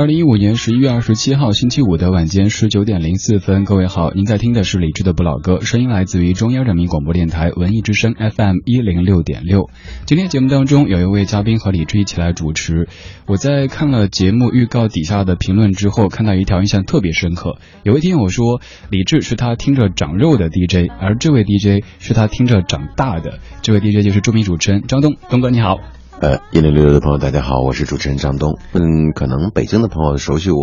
[0.00, 9.68] 二零一五年十一月二十七号星期五的晚间十九点零四分，各位好，您在听的是李志的不老歌，声音来自于中央人民广播电台文艺之声 FM 一零六点六。
[10.06, 12.88] 今天节目当中有一位嘉宾和李志一起来主持。
[13.26, 17.58] 我在看了节目预告底下的评论之后，看到一条印象特别深刻。
[17.82, 23.38] 有位听友说，李志是他听着长肉的 DJ，而这位 DJ 是他听着长大的。
[23.60, 25.76] 这位 DJ 就是著名主持人张东，东哥你好。
[26.20, 28.58] 呃，一零六六的朋友，大家好，我是主持人张东。
[28.74, 30.58] 嗯，可能北京的朋友熟悉我，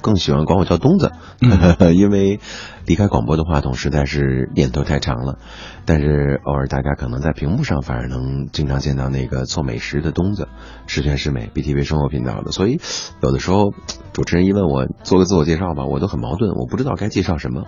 [0.00, 1.10] 更喜欢管我叫东子，
[1.92, 2.38] 因为
[2.86, 5.38] 离开广播的话筒实在是年头太长了。
[5.84, 10.46] 但是偶尔大家可能在屏幕上反而能经常见到那个做美食的东子，
[10.86, 12.52] 十全十美 BTV 生活频道的。
[12.52, 12.78] 所以
[13.20, 13.74] 有的时候
[14.12, 17.64] 主持人一问我做个自我介绍吧，我都很矛盾，我不知道该介绍什么。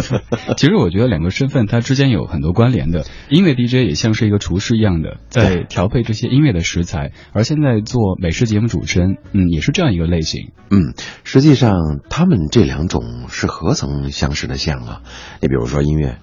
[0.56, 3.04] 其实我觉得两个身份它之间有很多关联的。
[3.28, 10.52] 音乐 DJ 也像是一个厨师一样的，在调配这些音乐的食材，而现在做美食节目主持人，嗯，也是这样一个类型。
[10.70, 15.02] 嗯，实际上他们这两种是何曾相识的像啊？
[15.40, 16.18] 你比如说音乐。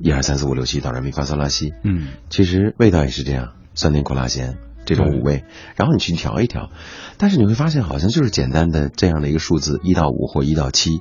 [0.00, 1.72] 一二三四五六七，哆来咪发嗦拉西。
[1.84, 5.44] 嗯，其实味道也是这样，酸甜苦辣咸这种五味，
[5.76, 6.72] 然后你去调一调，
[7.16, 11.00] 但是你会发现好像就是简单的这样的一个数字一到五或一到七，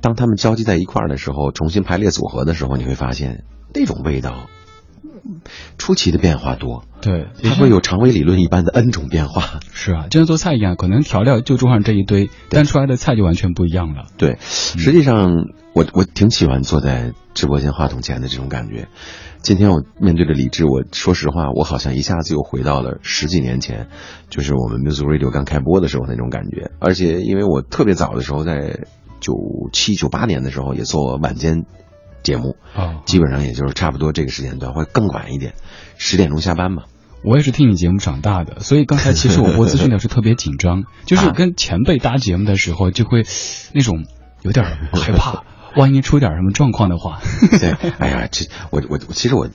[0.00, 4.48] 当他们交集在一块儿的时候，重新排列组合的时候，你会发现那种味道。
[5.78, 9.60] 出奇的变化多，对，它会有肠胃理论一般的 N 种变化。
[9.72, 14.06] 是啊，就像做菜一样，可能调料就桌上这一堆，但出来的菜就完全不一样了。
[14.16, 18.88] 对，实际上我我挺喜欢坐在直播间话筒前的这种感觉。
[19.42, 23.88] 今天我面对着李志，我说实话，我好像一下子又回到了十几年前，
[24.30, 26.70] 就是我们 Music Radio 刚开播的时候那种感觉。
[26.80, 28.86] 而且因为我特别早的时候，在
[29.20, 29.34] 九
[29.72, 31.66] 七九八年的时候也做晚间。
[32.24, 35.54] 节目啊，基本上也就是差不多这个时间段，会更晚一点，
[35.96, 36.82] 十点钟下班嘛。
[37.22, 43.24] 我也是听你节目长大的，所以刚才其实我播资讯的时候特别紧张， 就是跟前辈搭节目的时候就会
[43.72, 44.04] 那种
[44.42, 45.44] 有点害怕。
[45.76, 47.20] 万一出点什么状况的话，
[47.60, 49.48] 对，哎呀，这我我其实我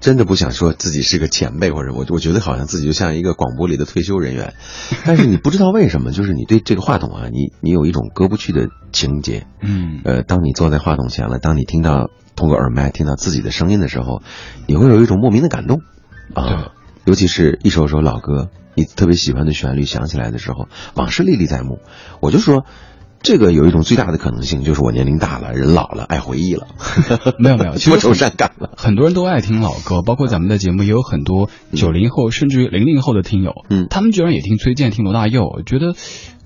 [0.00, 4.54] 真的不想说自己是个前辈或者我我觉得好像自己就像一个广播里的退休人员，
[5.04, 14.22] 但是你不知道为什么，就是你对这个话筒啊，你你有一种割不去的情节，嗯，呃，当你坐在话筒前了，当你听到通过耳麦听到自己的声音的时候，
[14.66, 15.80] 你会有一种莫名的感动，
[16.34, 16.72] 啊，
[17.04, 21.80] 尤其是一首首老歌，你特别喜欢的旋律响起来的时候，往事历历在目，
[22.20, 22.64] 我就说。
[23.22, 26.68] 这个有一种最大的可能性，就是我年龄大了，人老了，爱回忆了。
[27.38, 28.70] 没 有没有，多愁 善感了。
[28.76, 35.94] 很多人都爱听老歌，包括咱们的节目也有很多九零后甚至于零零后的听友，嗯，他们居然也听崔健、听罗大佑，我觉得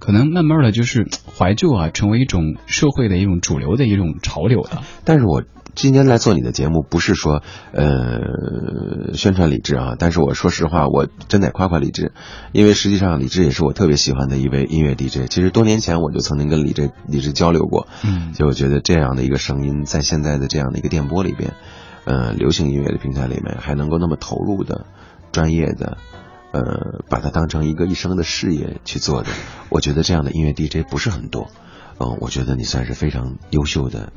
[0.00, 1.06] 可能慢慢的就是
[1.38, 4.82] 怀旧啊，成为一种社会的一种主流的一种潮流了。
[5.04, 5.44] 但是我。
[5.72, 12.12] 今天来做你的节目，不是说呃宣传李志啊，但是我说实话，我真得夸夸李志，
[12.50, 15.30] 因为实际上李志也是我特别喜欢的一位音乐 DJ。
[15.30, 21.54] 其实多年前我就曾经跟李志李志交流过，嗯，就我觉得这样的一个声音，在现在的这样的一个电波里边，
[22.04, 24.86] 呃，流行音乐的平台里面，还能够那么投入的、
[25.30, 25.98] 专业的，
[26.52, 29.30] 呃，把它当成一个一生的事业去做的，
[29.68, 31.50] 我觉得这样的音乐 DJ 不是很多，
[31.98, 34.12] 嗯，我觉得你算是非常优秀的。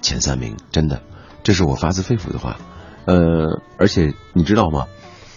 [0.00, 1.02] 前三名，真的，
[1.42, 2.58] 这是我发自肺腑的话，
[3.04, 4.86] 呃，而且你知道吗？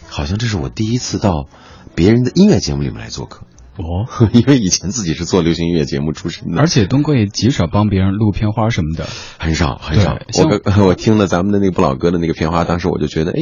[0.08, 1.48] 好像这是我第一次到
[1.96, 3.48] 别人的音乐节目里面来做客。
[3.78, 10.18] 哦， 因为以前自己是做流行音乐节目出身的，而且东哥也极少帮别人录片花什么的，很少很少。
[10.78, 13.40] 我 我听了咱们的那个不老哥的那个片花，当时我就觉得，哎，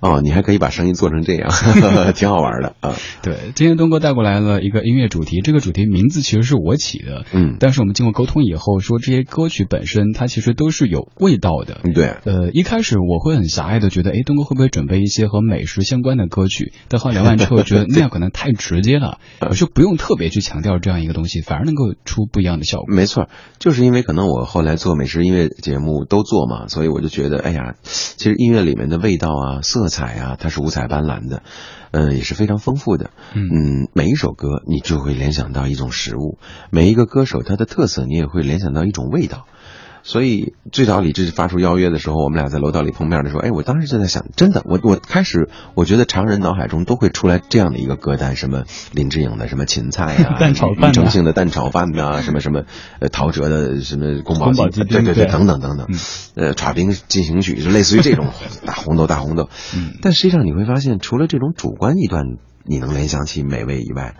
[0.00, 1.50] 哦，你还可以把声音做成这样，
[2.16, 2.94] 挺好玩的啊。
[3.22, 11.80] 对，今天东哥带过来了一个音乐主题，这个主题名字其实是我起的，嗯，但是我们经过沟通以后，说这些歌曲本身它其实都是有味道的。
[11.94, 16.72] 对，呃，一开始我会很狭隘的觉得，哎，东哥会不会准备一些和美食相关的歌曲？
[16.88, 20.38] 但后来聊完之后，觉得那样可能太直接了，我就不用特别去。
[20.48, 22.86] 强调这样一个东西，反而能够出不一样的效果。
[22.88, 23.28] 没错，
[23.58, 31.42] 就是因为可能我后来做美食音乐节目都做嘛，所以我就觉得，哎呀，其实音乐里面的味道啊、色彩啊，它是五彩斑斓的，
[31.90, 33.10] 嗯，也是非常丰富的。
[33.34, 36.38] 嗯，每一首歌你就会联想到一种食物，
[36.70, 39.44] 每一个歌手他的特色你也会联想到一种味道。
[40.02, 52.62] 所以最早李志发出邀约的时候，我们俩在楼道里碰面的时候，哎，我当时就在想，真的，我我开始我觉得常人脑海中都会出来这样的一个歌单，什么林志颖的什么芹菜呀、 蛋炒饭澄庆的蛋炒饭呐、什么什么
[53.00, 55.86] 呃陶喆的什么宫保鸡丁对对对等等等等，
[56.36, 58.28] 呃，耍兵进行曲就类似于这种
[58.64, 62.24] 大红豆大红豆，嗯但实际上你会发现，除了这种主观臆断
[62.64, 64.14] 你能联想起美味以外，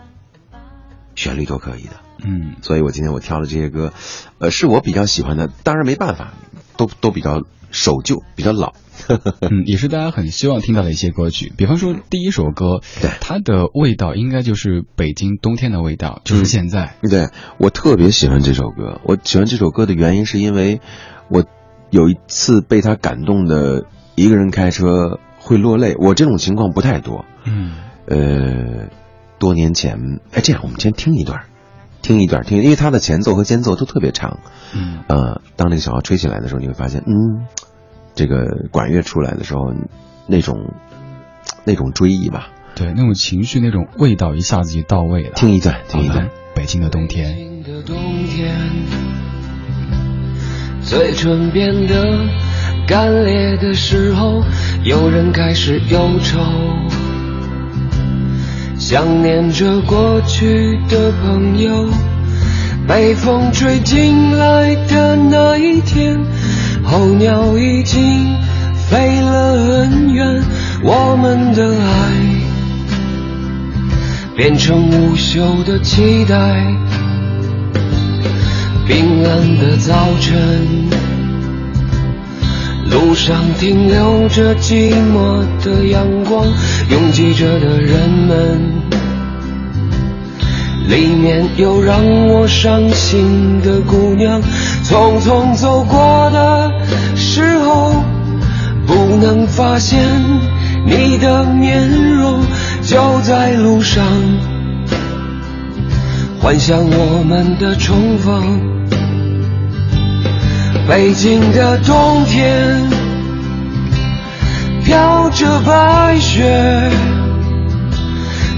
[1.15, 2.08] 旋律都可以的。
[2.23, 3.93] 嗯，所以我今天我挑的这些歌，
[4.39, 6.33] 呃，是我比较喜欢的，当然没办法，
[6.77, 8.73] 都都比较守旧，比较老。
[9.41, 11.51] 嗯，也是大家很希望听到的一些歌曲。
[11.55, 16.95] 比方说第一首歌，对它的味道应该就是北京冬天的味道，就是现在。
[17.01, 20.81] 对我特别喜欢这首歌，我喜欢这首歌的原因是因为
[21.29, 21.45] 我
[21.89, 25.95] 有一次被他感动的，一个人开车会落泪。
[25.97, 28.89] 我这种情况不太多，嗯呃，
[29.39, 31.45] 多年前，哎，这样我们先听一段，
[32.01, 34.39] 听一段，听，因为它的前奏和间奏都特别长。
[34.73, 37.45] 嗯呃，当那个小号吹起来的时候，你会发现，嗯，
[38.15, 39.73] 这个管乐出来的时候，
[40.27, 40.73] 那种
[41.65, 42.49] 那种追忆吧。
[42.75, 45.31] 对，那种情绪、那种味道一下子就到位了。
[45.35, 47.35] 听一段，听一段。，北京的冬天。
[47.35, 48.55] 北京的冬天，
[50.81, 52.27] 嘴唇变得
[52.87, 54.43] 干裂的时候，
[54.83, 56.39] 有人开始忧愁，
[58.79, 61.87] 想念着过去的朋友。
[62.87, 66.17] 被风吹进来的那一天，
[66.83, 68.35] 候鸟已经
[68.89, 70.41] 飞了很远，
[70.81, 72.11] 我们的爱
[74.35, 76.35] 变成无休的期待。
[78.87, 80.89] 冰冷的早晨，
[82.89, 86.47] 路上停留着寂寞的阳光，
[86.89, 88.68] 拥挤着的人们，
[90.89, 94.41] 里面有让我伤心的姑娘，
[94.83, 96.71] 匆匆走过的
[97.15, 98.03] 时候，
[98.87, 99.99] 不能发现
[100.85, 102.41] 你的面容，
[102.81, 104.03] 就在路上。
[106.41, 108.59] 幻想我们的重逢。
[110.87, 112.89] 北京的冬天，
[114.83, 116.89] 飘着白雪，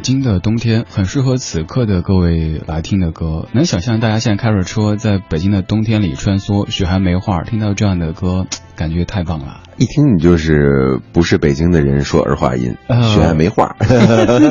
[0.00, 3.46] 北京的冬天很适合此刻的各位来听的歌。
[3.52, 9.60] 能想象大家现在开着车在北京的冬天里穿梭，雪还没化，听到这样的歌，感觉太棒了。
[9.80, 13.76] 一听你就是不是北京的人说儿化音，呃学还没话。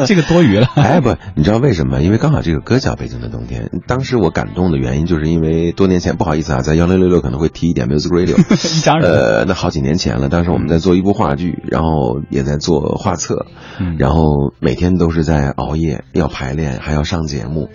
[0.07, 0.65] 这个多余了。
[0.75, 2.01] 哎不，你知道为什么？
[2.01, 3.65] 因为刚好这个歌叫《北京的冬天》。
[3.85, 8.39] 当时我感动的原因，就是因为多年前不好意思啊，在幺零六六可能会提一点 Music Radio，
[8.77, 9.07] 一家人。
[9.07, 10.29] 呃，那好几年前了。
[10.29, 13.45] 当时我们在做一部话剧，然后也在做画册，
[13.79, 14.23] 嗯然后
[14.59, 17.69] 每天都是在熬夜，要排练，还要上节目，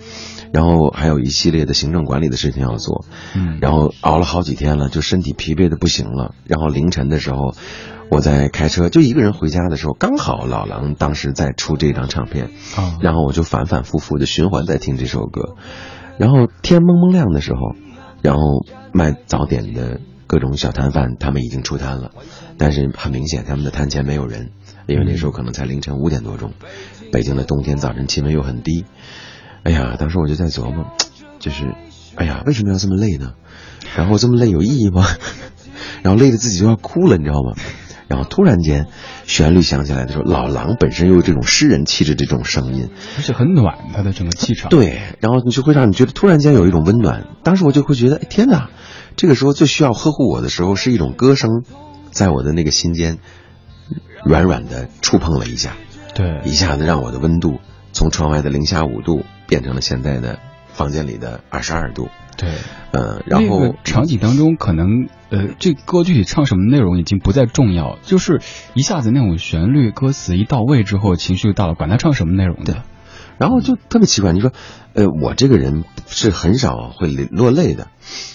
[0.55, 3.03] 然后还有一系列的行政管理的事情要做。
[3.35, 6.33] 嗯然后熬了好几天了，就身体疲惫的不行了。
[6.45, 7.53] 然后凌晨的时候，
[8.09, 15.55] 我在开车，就一个人回家的时候，刚好老狼当时在出这张唱片，啊然后我就反反复复的循环在听这首歌。
[16.17, 17.59] 然后天蒙蒙亮的时候，
[18.21, 22.11] 然后卖早点的各种小摊贩他们已经出摊了，
[22.57, 24.51] 但是很明显他们的摊前没有人，
[24.87, 26.53] 因为那时候可能才凌晨五点多钟，
[27.11, 28.85] 北京的冬天早晨气温又很低。
[29.65, 30.85] 哎呀，当时我就在琢磨，
[31.39, 31.73] 就是，
[32.15, 33.33] 哎呀，为什么要这么累呢？
[33.97, 35.03] 然后这么累有意义吗？
[36.03, 37.55] 然后累得自己都要哭了，你知道吗？
[38.07, 38.85] 然后突然间，
[39.25, 47.25] 旋律响起来的时候，老狼本身又有这种诗人气质，这种声音，而且很暖，他的整个气场。，对，然后你就会让你觉得突然间有一种温暖。
[47.41, 48.69] 当时我就会觉得，哎天哪，
[49.15, 51.63] 这个时候最需要呵护我的时候，是一种歌声，
[52.11, 53.17] 在我的那个心间
[54.23, 55.75] 软软的触碰了一下，
[56.13, 57.59] 对一下子让我的温度
[57.91, 60.39] 从窗外的零下五度变成了现在的
[60.73, 62.09] 房间里的二十二度。
[62.37, 62.49] 对。
[62.91, 68.41] 呃，然后、那个场景当中，可能呃，这歌具体唱什么内容已经不再重要，就是
[68.73, 72.83] 一下子那种旋律、歌词一到位之后，情绪就到了，管他唱什么内容的。
[73.37, 74.51] 然后就特别奇怪，你说，
[74.93, 77.87] 呃，我这个人是很少会落泪的，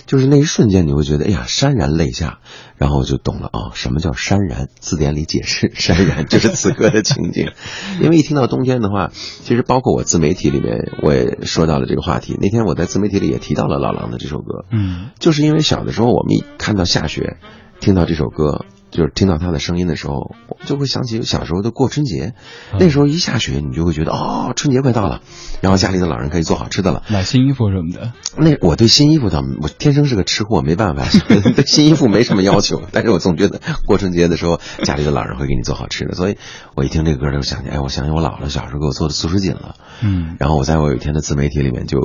[0.07, 2.38] 就是那一瞬间你会觉得，哎呀，潸然泪下，
[2.76, 4.69] 然后我就懂了啊，什么叫潸然？
[4.78, 7.49] 字典里解释， 潸然就是此刻的情景。
[8.00, 12.37] 因为一听到冬天的话，其实包括我自媒体里面我也说到了这个话题。
[12.40, 17.38] 那天我在自媒体里也提到了老狼的这首歌，嗯，就是因为小的时候我们一看到下雪，
[17.80, 18.64] 听到这首歌。
[18.90, 20.35] 就是听到他的声音的时候，
[20.66, 22.35] 就会想起小时候的过春节。
[22.78, 25.20] 那时候一下雪，你就会觉得哦，春节快到了，
[25.61, 28.12] 然后家里的老人可以做好吃的了，买新衣服什么的。
[28.37, 32.82] 那我对新衣服倒，我天生是个吃货，没办法， 对新衣服没什么要求。
[32.92, 36.37] 但是我总觉得过春节的时候，家里的老人会给你做好吃的，所以
[36.75, 39.76] 我一听这个歌就想起，哎，我想起我姥姥小时候给我做的素食锦了。
[40.02, 42.00] 嗯，然后我在我有一天的自媒体里面就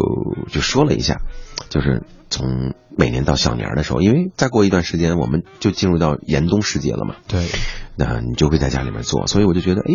[0.52, 1.22] 就说了一下，
[1.70, 7.16] 就是从每年到小年的时候，因为再过一段时间我们就进入到严冬时节了嘛。
[7.28, 7.48] 对，
[7.96, 9.94] 那你就会在家里面做，所以我就觉得，哎，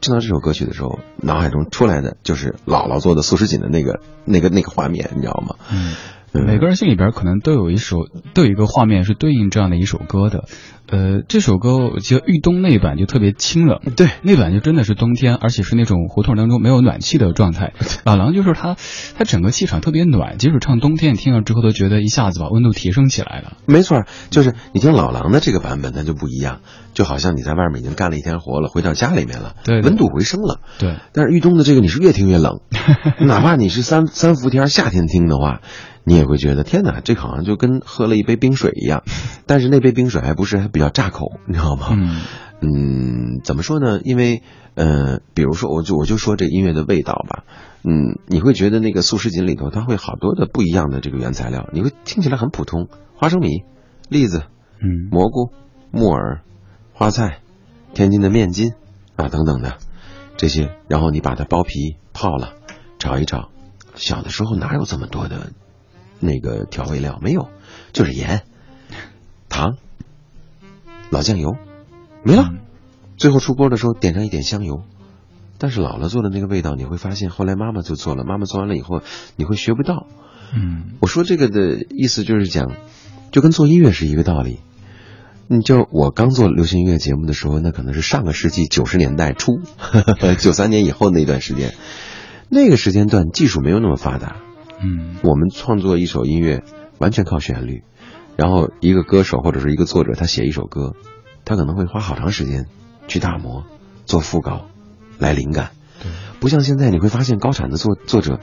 [0.00, 5.56] 听到这首歌曲的时候，脑海中出来的就是姥姥做的素食锦的那个、那个、那个画面，你知道吗？
[5.70, 5.94] 嗯。
[6.44, 10.44] 每个人心里边可能都有一首，都有一个画面是对应这样的一首歌的。
[10.88, 17.72] 呃，这首歌我记得豫东那一版就特别清冷，对，那版就真的是冬天，而且是那种胡同当中没有暖气的状态。
[18.04, 18.76] 老 狼就是他，
[19.16, 23.56] 他整个气场特别暖，即使唱冬天，听了之后都觉得一下子把温度提升起来了。
[23.66, 26.60] 没错，就是你听老狼的这个版本，它就不一样，
[26.94, 30.94] 就好像你在外面已经干了一天活了，回到家里面了，对，温度回升了，对。
[31.12, 32.60] 但是豫东的这个你是越听越冷，
[33.26, 35.62] 哪怕你是三三伏天夏天听的话。
[36.08, 39.02] 你也会觉得天哪，这好像就跟喝了一杯冰水一样，
[39.44, 41.88] 但是那杯冰水还不是还比较炸口，你知道吗？
[41.90, 42.22] 嗯，
[42.60, 44.00] 嗯，怎么说呢？
[44.04, 44.42] 因为
[44.74, 47.42] 呃，比如说我就我就说这音乐的味道吧，
[47.82, 53.64] 嗯，你会觉得那个素食锦里头它会好多的不一样的这个原材料，你会听起来很普通，花生米、
[54.08, 54.44] 栗子、
[54.78, 55.50] 嗯、蘑菇、
[55.90, 56.42] 木耳、
[56.92, 57.40] 花菜、
[57.94, 58.74] 天津的面筋
[59.16, 59.78] 啊等等的
[60.36, 62.52] 这些，然后你把它剥皮泡了，
[63.00, 63.48] 炒一炒。
[63.96, 65.50] 小的时候哪有这么多的？
[66.20, 67.48] 那个调味料没有，
[67.92, 68.42] 就是盐、
[69.48, 69.76] 糖、
[71.10, 71.56] 老酱油，
[72.22, 72.50] 没了。
[73.16, 74.82] 最后出锅的时候点上一点香油。
[75.58, 78.24] 但是姥姥做的那个味道，你会发现后来妈妈就做了。
[78.24, 79.00] 妈妈做完了以后，
[79.36, 80.06] 你会学不到。
[80.54, 82.72] 嗯，我说这个的意思就是讲，
[83.32, 84.60] 就跟做音乐是一个道理。
[85.48, 89.60] 你就我刚做流行音乐节目的时候，那可能是上个世纪九十年代初，
[90.38, 91.72] 九三年以后那段时间，
[92.50, 94.36] 那个时间段技术没有那么发达。
[94.82, 96.62] 嗯，我们创作一首音乐
[96.98, 97.82] 完全靠旋律，
[98.36, 100.94] 然后一个歌手或者是一个作者，他写一首歌，
[101.44, 102.66] 他可能会花好长时间
[103.08, 103.64] 去打磨、
[104.04, 104.66] 做副稿、
[105.18, 105.70] 来灵感。
[106.02, 108.40] 对，不像现在，你会发现高产的作作者，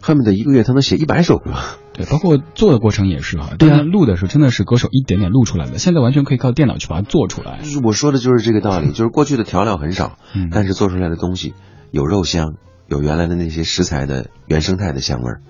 [0.00, 1.52] 恨不得一个月他能写一百首歌。
[1.92, 3.54] 对，包括做的过程也是哈。
[3.58, 7.58] 对啊，录的时候真的是歌手一点点录出来的，现在完全可以靠电脑去把它做出来。
[7.62, 11.54] 就是我说的就是这个道理，就是过去的调料很少，嗯，但是做出来的东西
[11.90, 12.54] 有肉香。
[12.92, 15.40] 有原来的那些食材的原生态的香味儿，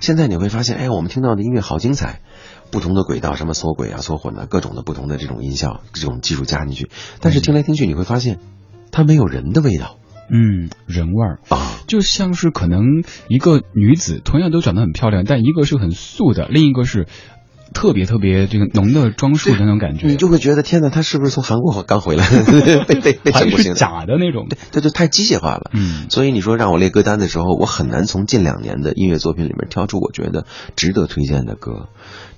[0.00, 2.20] 现在你会发现，哎，我们听到的音乐好精彩，
[2.72, 8.40] 不同的轨道，什么缩轨啊、缩混啊，各种的不同的这种音效、这种技术加进去，但是听来听去，你会发现，
[8.90, 9.98] 它没有人的味道，
[10.32, 17.06] 嗯，人味儿啊，就像是可能一个女子同样都长得很漂亮，但一个是很素的，另一个是。
[17.72, 22.26] 特别特别这个浓的装束的那种感觉，你就会觉得天哪，他是不是从韩国刚回来？
[22.86, 25.70] 被被被整不行，假的那种，对，他就太机械化了。
[25.72, 31.88] 嗯，所以你说让我列歌单的时候，我很难从近两年的音乐作品里面挑出我觉得值得推荐的歌，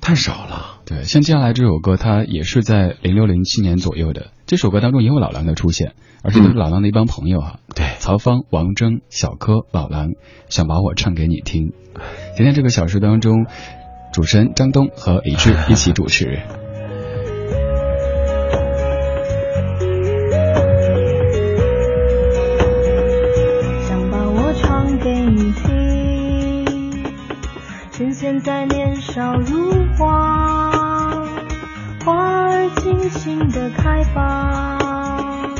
[0.00, 0.80] 太少了。
[0.84, 4.28] 对，像接下来这首歌，它也是在零六零七年左右的。
[4.46, 7.58] 这首歌当中也有老狼的出现，而且都是老狼的一帮朋友哈。
[7.74, 10.10] 对，曹芳、王铮、小柯、老狼，
[10.50, 11.72] 想把我唱给你听。
[12.36, 13.46] 今天这个小时当中。
[14.12, 16.38] 主持人张东和李志一起主持。
[23.88, 27.02] 想把我唱给你听，
[27.90, 30.70] 趁现在年少如花，
[32.04, 35.56] 花儿尽情的开放，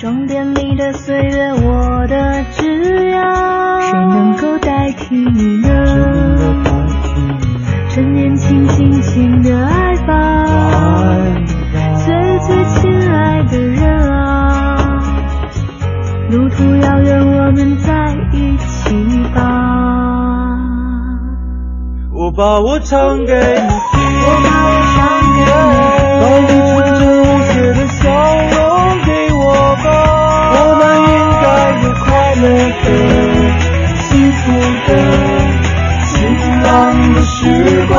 [0.00, 5.73] 装点你的岁月，我的枝桠，谁能够代替你呢？
[9.14, 10.12] 轻，轻轻的爱吧，
[12.04, 13.78] 最最亲爱的人
[14.10, 15.00] 啊，
[16.30, 19.38] 路途遥远，我们在一起吧。
[22.12, 24.98] 我把我唱给你听，我把我唱
[25.36, 25.46] 给你，
[26.20, 28.58] 让你纯真无邪的笑容
[29.04, 29.38] 给我
[29.84, 29.86] 吧。
[30.56, 31.46] 我们应该
[31.84, 32.04] 有快
[32.34, 32.42] 乐
[32.82, 32.86] 的，
[34.08, 34.42] 幸福
[34.88, 34.90] 的。
[36.06, 36.12] 晴
[36.62, 36.72] 朗
[37.14, 37.38] 的时
[37.88, 37.94] 光，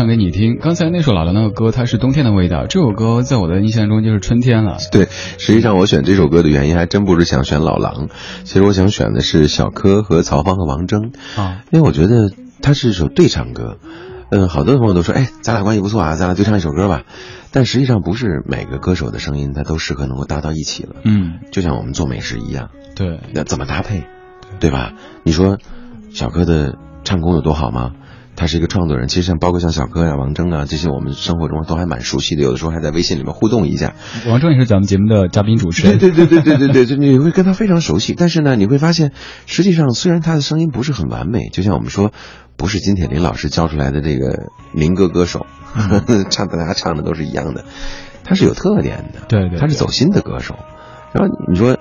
[0.00, 0.56] 唱给你听。
[0.56, 4.78] 刚才那首老狼的歌，它是冬天的味道，这首歌在我的印象中就是春天了。
[4.90, 8.08] 对，实际上我选这首歌的原因还真不是想选老狼，
[8.44, 12.30] 其实我想选的是小柯和曹芳和王铮啊，因为我觉得
[12.62, 13.76] 它是一首对唱歌。
[14.30, 17.02] 嗯，好多朋友都说，哎，咱俩关系不错啊，咱俩对唱一首歌吧。
[17.52, 20.94] 但实际上不是每个歌手的声音，他都适合能够搭到一起了。
[21.04, 24.04] 嗯，就像我们做美食一样，对，那怎么搭配，
[24.60, 24.94] 对吧？
[25.24, 25.58] 你说
[26.10, 27.90] 小柯的唱功有多好吗？
[28.36, 33.94] 他是一个创作人，其实像包括像小柯呀、王铮啊这些，我们生活中都还蛮熟悉的，有的时候还在微信里面互动一下。
[34.26, 38.14] 王铮也是咱们节目的嘉宾主持人，对对对对对对对，就你会跟他非常熟悉。
[38.16, 39.12] 但是呢，你会发现，
[39.46, 42.12] 实际上虽然他的声音不是很完美，就像我们说。
[42.56, 45.46] 不是金铁霖老师教出来的这个民歌歌手，
[46.28, 47.64] 唱大家唱的都是一样的，
[48.22, 50.56] 他是有特点的，对对，他是走心的歌手。
[51.14, 51.78] 然后你说，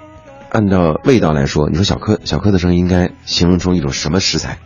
[0.49, 4.59] 按照味道来说，你说小柯小柯的声音应该形容出一种什么食材？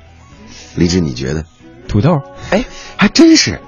[0.76, 1.46] 李志，你觉得？
[1.88, 2.22] 土豆？
[2.52, 2.66] 哎，
[2.98, 3.60] 还真是，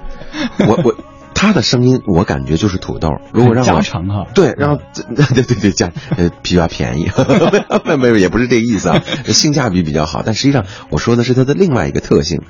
[0.66, 0.94] 我我。
[1.38, 4.80] 他的声音我感觉就是土豆，如果让我加长哈，对，然后
[5.14, 7.10] 对对对加呃比较便宜，
[7.84, 12.40] 没有没有也不是这个意思啊，性价比比较好，但实际上我说的是它的另外一个特性，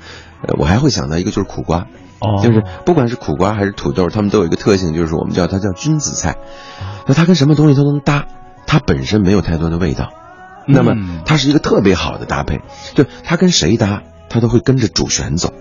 [0.41, 1.87] 呃我还会想到一个就是苦瓜，
[2.19, 6.37] 哦，就是不管是苦瓜还是土豆，它们都有一个特性，就是我们叫它叫君子菜，
[7.07, 8.25] 那它跟什么东西都能搭，
[8.67, 10.13] 它本身没有太多的味道，
[10.65, 10.93] 那么
[11.25, 12.61] 它是一个特别好的搭配，
[12.95, 15.53] 就它跟谁搭，它都会跟着主旋走。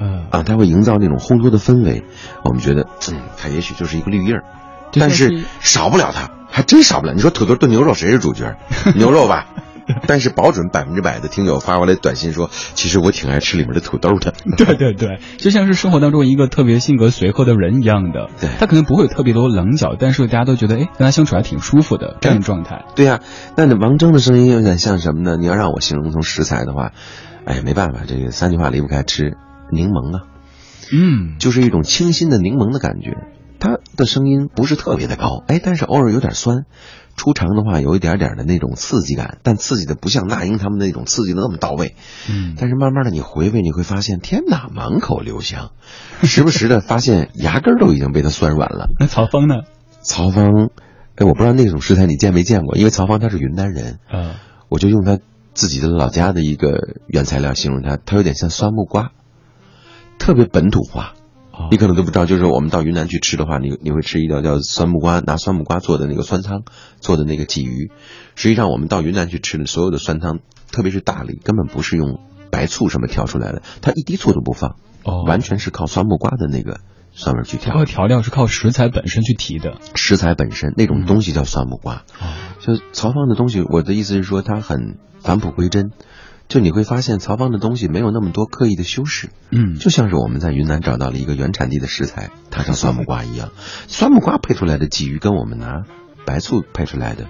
[0.00, 2.02] 嗯啊，它会营造那种烘托的氛围，
[2.44, 4.44] 我们觉得，嗯，它也许就是一个绿叶儿，
[4.92, 7.14] 但是少不了它，还真少不了。
[7.14, 8.56] 你说土豆炖牛肉谁是主角？
[8.96, 9.46] 牛肉吧，
[10.08, 14.34] 但是保准百分之百的听友发过来短信说，其实我挺爱吃里面的土豆的。
[14.58, 22.84] 对对对，就像是生活当中一个特别性格随和的人一样的，对，他可能不会有特别多棱角，但是大家都觉得，哎，跟他相处还挺舒服的这样的状态。
[22.96, 23.20] 对呀，
[23.56, 25.36] 那那王铮的声音有点像什么呢？
[25.38, 26.90] 你要让我形容从食材的话，
[27.44, 29.36] 哎，没办法，这个三句话离不开吃
[29.70, 30.24] 柠檬啊。
[30.92, 33.16] 嗯，就是一种清新的柠檬的感觉，
[33.58, 36.64] 它的声音不是特别的高，哎，但是偶尔有点酸，
[37.16, 41.96] 出场的话有一点点的那种刺激感，但刺激的不像那英他们那种刺激的那么到位。
[42.30, 45.70] 嗯，但是慢慢的你回味，你会发现，天哪，满口留香，
[46.22, 48.88] 时不时的发现牙根都已经被它酸软了。
[48.98, 49.54] 那曹芳呢？
[50.02, 50.68] 曹芳，
[51.16, 54.34] 哎，我不知道那种食材你见没见过，因为曹芳他是云南人，嗯，
[54.68, 55.18] 我就用他
[55.54, 59.12] 自己的老家的一个原材料形容它，它有点像酸木瓜。
[60.18, 61.14] 特别本土化，
[61.70, 66.62] 你可能都不知道，就是我们到云南去吃的话，你你会吃一道叫酸木瓜，拿酸木瓜做的那个酸汤，
[67.00, 67.90] 做的那个鲫鱼。
[68.34, 70.38] 实际上，我们到云南去吃的所有的酸汤，
[70.70, 76.80] 特别是大理，根本不是用白醋什么调出来的，它一滴醋都不放，哦，完全是靠酸木瓜的那个
[77.14, 77.74] 酸味去调。
[77.74, 82.04] 靠调料是靠食材本身去提的，食材本身那种东西叫酸木瓜。
[82.20, 85.92] 哦，就曹芳的东西，我的意思是说，它很返璞归真。
[86.46, 93.50] 就你会发现曹芳的东西没有那么多刻意的修饰，嗯，就像是我们在云南找到了一个原产地的食材，它叫酸木瓜一样，
[93.88, 95.84] 酸木瓜配出来的鲫鱼跟我们拿
[96.26, 97.28] 白醋配出来的。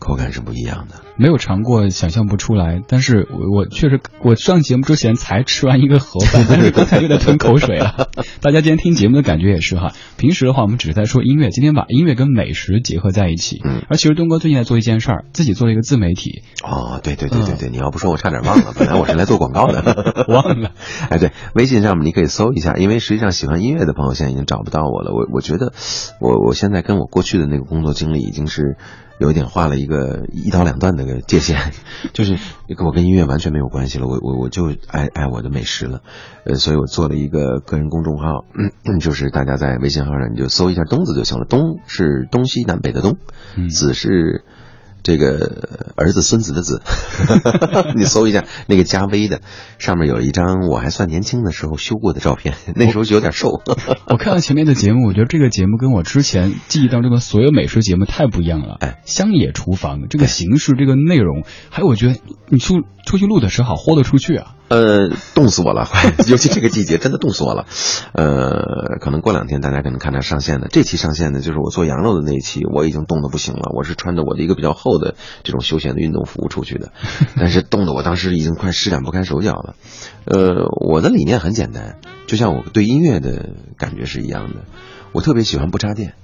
[0.00, 2.82] 口感是不一样的，没有尝过，想象不出来。
[2.88, 8.08] 但是我我确实，我上节目之前才吃完一个盒饭，但是刚才又在吞口水了。
[8.42, 9.92] 大家今天听节目的感觉也是哈。
[10.16, 13.60] 平时的话，我们只是在说音乐，今天把音乐跟美食结合在一起。
[13.64, 16.42] 嗯，而其实东哥最近在做一件事儿，自己做了一个自媒体。
[16.64, 20.72] 哦，对对对对对，你要不说我差点忘了，本来我是来做广告的， 忘了。
[21.08, 25.12] 哎，对，微信上面你可以搜一下，因为实际上喜欢音乐的朋友现在已经找不到我了。
[25.12, 25.72] 我我觉得，
[26.20, 28.76] 我我现在跟我过去的那个工作经历已经是。
[29.20, 31.72] 有一点画了一个一刀两断的个界限，
[32.12, 32.38] 就是
[32.84, 36.02] 我跟音乐完全没有关系了，我我我就爱爱我的美食了，
[36.46, 38.44] 呃，所以我做了一个个人公众号，
[39.00, 43.18] 就是大家在微信号上你就搜一下“东”子就行了，“东”是东西南北的“东
[43.68, 44.44] ”，“子”是。
[45.02, 46.82] 这个儿子孙子的子，
[47.96, 49.40] 你搜一下那个加微的，
[49.78, 53.60] 上面有一张我还算年轻的时候修过的照片， 那时候就有点瘦。
[54.08, 58.76] 我看了前面的节目，我觉得这个节目跟我之前记忆当中的所有美食节目太不一样了。
[58.80, 62.16] 哎，乡野厨房这个形式、这个内容，还有我觉得
[62.48, 64.54] 你出出去录的时候好豁得出去啊。
[64.72, 65.86] 呃，冻死我了，
[66.28, 67.66] 尤其这个季节真的冻死我了。
[68.14, 73.70] 呃，可能过两天大家可能看它上线的，这期上线的就是我做羊肉的那一期，我已经冻得不行了。
[73.76, 76.90] 我是穿着我的一个比较厚的这种休闲的运动服出去的，
[77.36, 79.74] 但是冻得我当时已经快施展不开手脚了。
[80.24, 84.64] 呃，我的理念很简单，就像我对音乐的感觉是一样的，
[85.12, 86.14] 我特别喜欢不插电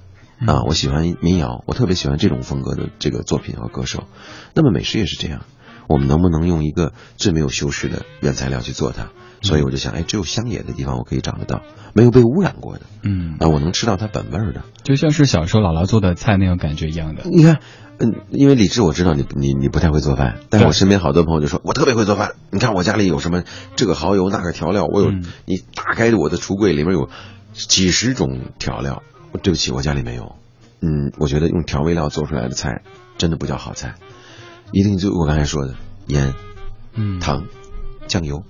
[0.47, 4.05] 啊，我喜欢民谣，我特别喜欢这种风格的这个作品和歌手。
[4.55, 5.41] 那么美食也是这样。
[5.89, 9.09] 我们能不能用一个最没有修饰的原材料去做它？
[9.41, 11.61] 所以我就想，哎，只有乡野的地方我可以找得到，
[11.93, 17.23] 没有被污染过的，嗯，啊，我能吃到它本味儿的，就像是小时候姥姥做的菜那种感觉一样的。
[17.23, 17.59] 你看，
[17.99, 22.33] 嗯，因为李志我知道你你你不太会做饭，但是我身边好多朋友就说我特别会做饭。
[22.51, 23.43] 你看我家里有什么
[23.75, 27.09] 这个蚝油那个调料，我有、嗯你打开我的橱柜里面有
[27.53, 29.01] 几十种调料。
[29.43, 30.35] 对不起，我家里没有。
[30.81, 32.81] 嗯，我觉得用调味料做出来的菜
[33.19, 33.93] 真的不叫好菜，
[34.71, 35.75] 一定就我刚才说的
[36.07, 36.33] 盐、
[36.95, 37.45] 嗯，糖、
[38.07, 38.43] 酱油。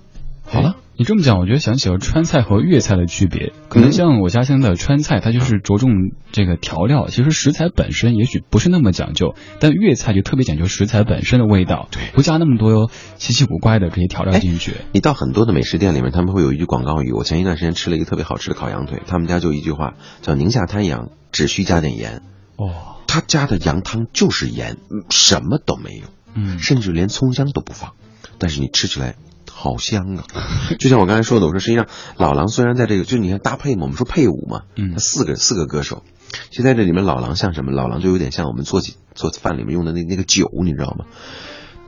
[0.44, 3.52] 好了，你这么讲，我觉得想起了川菜和粤菜的区别。
[3.68, 5.92] 可能像我家乡的川菜，它就是着重
[6.32, 14.74] 这个调料，其实食材本身也许不是那么讲究，但粤菜就特别讲究食材本身的味道，对不加那么多稀奇古怪的这些调料进去。
[14.90, 17.12] 你到很多的美食店里面，他们会有一句广告语。
[17.12, 22.22] 我前一段时间吃了一个特别好吃的烤羊腿，他们家就一句话叫“宁夏滩羊只需加点盐”。
[22.58, 27.94] 哦，他家的羊汤就是盐，嗯什么都没有，嗯，甚至连葱姜都不放，
[28.38, 29.16] 但是你吃起来
[29.50, 30.24] 好香啊！
[30.78, 36.04] 就像我刚才说的，我说实际上老狼虽然在这个，就你看搭配嘛，我们说配舞嘛，嗯他四个四个歌手，
[36.50, 37.72] 其实在这里面老狼像什么？
[37.72, 41.06] 老狼就有点像我们做起做饭里面用的那那个酒，你知道吗？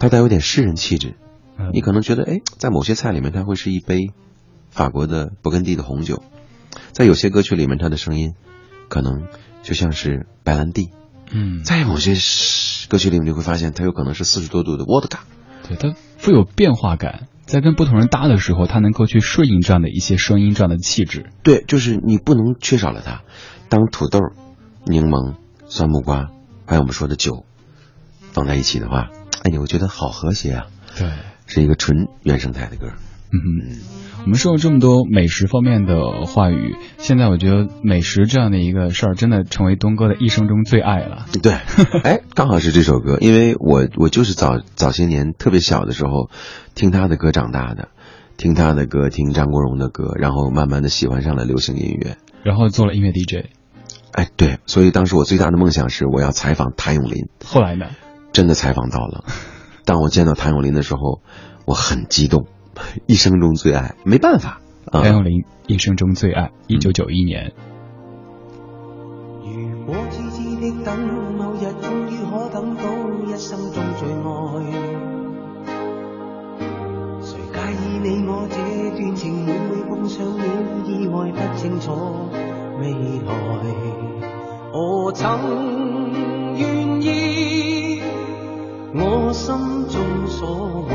[0.01, 1.15] 它带有点诗人气质，
[1.57, 4.11] 嗯你可能觉得，哎，在某些菜里面它会是一杯
[4.71, 6.21] 法国的勃艮第的红酒，
[6.91, 8.35] 在有些歌曲里面，它的声音
[8.89, 9.29] 可能
[9.63, 10.91] 就像是白兰地，
[11.33, 12.15] 嗯，在某些
[12.89, 15.25] 歌曲里面，你会发现它有可能是四十多度的沃德卡。
[15.67, 21.31] 对它富有变化感，在跟不同人搭的时候，它能够去顺应这样的一些声音，这样的气质。
[21.43, 23.23] 对，就是你不能缺少了它。
[23.69, 24.19] 当土豆、
[24.85, 26.31] 柠檬、酸木瓜，
[26.67, 27.47] 还有我们说的酒
[28.33, 29.11] 放在一起的话，
[29.45, 30.67] 哎，我觉得好和谐啊，
[30.99, 31.11] 对，
[31.47, 32.93] 是一个纯原生态的歌。
[33.33, 41.27] 嗯哼，我们说了这么多美食方面的话语，现在我觉得美食这样的一个事儿，真的成为东哥的一生中最爱了。
[41.43, 41.53] 对，
[42.05, 46.31] 哎，刚好是这首歌，因为我我就是早早些年特别小的时候
[46.75, 47.89] 听他的歌长大的，
[48.37, 52.17] 听他的歌，听张国荣的歌，然后慢慢的喜欢上了流行音乐。
[52.45, 53.47] 然后做了音乐 DJ，
[54.13, 57.87] 哎，对，所以当时我最大的梦想是我要采访谭咏麟，后来呢？
[58.33, 59.25] 真的采访到了。
[59.85, 61.23] 当我见到谭咏麟的时候，
[61.67, 62.47] 我很激动，
[63.07, 65.03] 一生中最爱，没办法啊。
[65.03, 67.53] 谭咏麟一生中最爱，一九九一年。
[69.45, 70.99] 如果痴痴的等，
[71.37, 72.83] 某日終於可等到
[73.27, 74.25] 一生中最愛。
[77.21, 78.57] 誰介意你我這
[78.97, 80.45] 段情每每碰上了
[80.87, 82.31] 意外，不清楚
[82.81, 82.93] 未
[83.27, 83.31] 來。
[84.73, 85.21] 我曾
[86.57, 88.01] 願意，
[88.95, 89.55] 我心
[89.89, 90.95] 中所愛。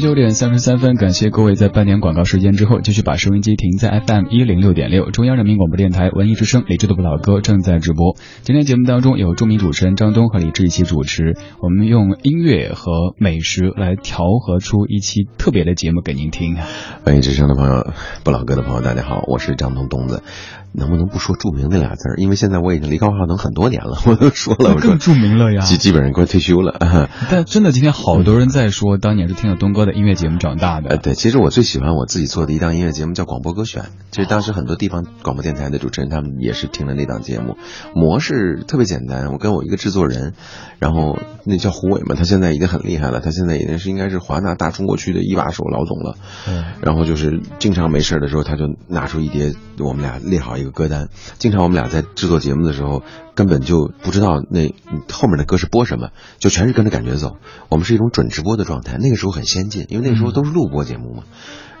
[0.00, 8.16] 九点三十三分，感谢各位在半点广告时间之后，继续把收音机停在 FM 一零六点六，中央人民广播电台文艺之声，李志的不老歌正在直播。
[8.42, 16.56] 今天节目当中有著名主持人张东和李志一起主持，我们用音乐和美食来调和出一期特别的节目给您听。
[17.04, 17.92] 文艺之声的朋友，
[18.24, 20.22] 不老歌的朋友，大家好，我是张东东子。
[20.72, 22.16] 能不能不说著名那俩字儿？
[22.16, 26.76] 因为现在我已经离高考能很多年了， 我都说了，我说更著名了呀，基基本上快退休了。
[27.30, 30.90] 但真的今天好多人在说，当年是听了东哥的音乐节目长大的。
[30.90, 37.56] 呃，对，其实我最喜欢我自己做的一档音乐节目叫《广播歌选》，其实当时很多地方广播电台的主持人他们也是听了那档节目，
[37.94, 39.32] 模式特别简单。
[39.32, 40.34] 我跟我一个制作人，
[40.78, 46.16] 然后那叫胡伟嘛，他现在已经很厉害了，他现在已经是应该是华纳大中国区的一把手老总了。
[46.48, 51.08] 嗯，然后就是经常没事的时候，他就拿出一叠我们俩列好一个歌单。
[51.38, 53.02] 经常我们俩在制作节目的时候，
[53.34, 54.74] 根本就不知道那
[55.12, 57.36] 后面的歌是播什么，就全是跟着感觉走。
[57.68, 61.24] 我们是一种准直播的状态，那个时候很先进，因为那个时候都是录播节目嘛。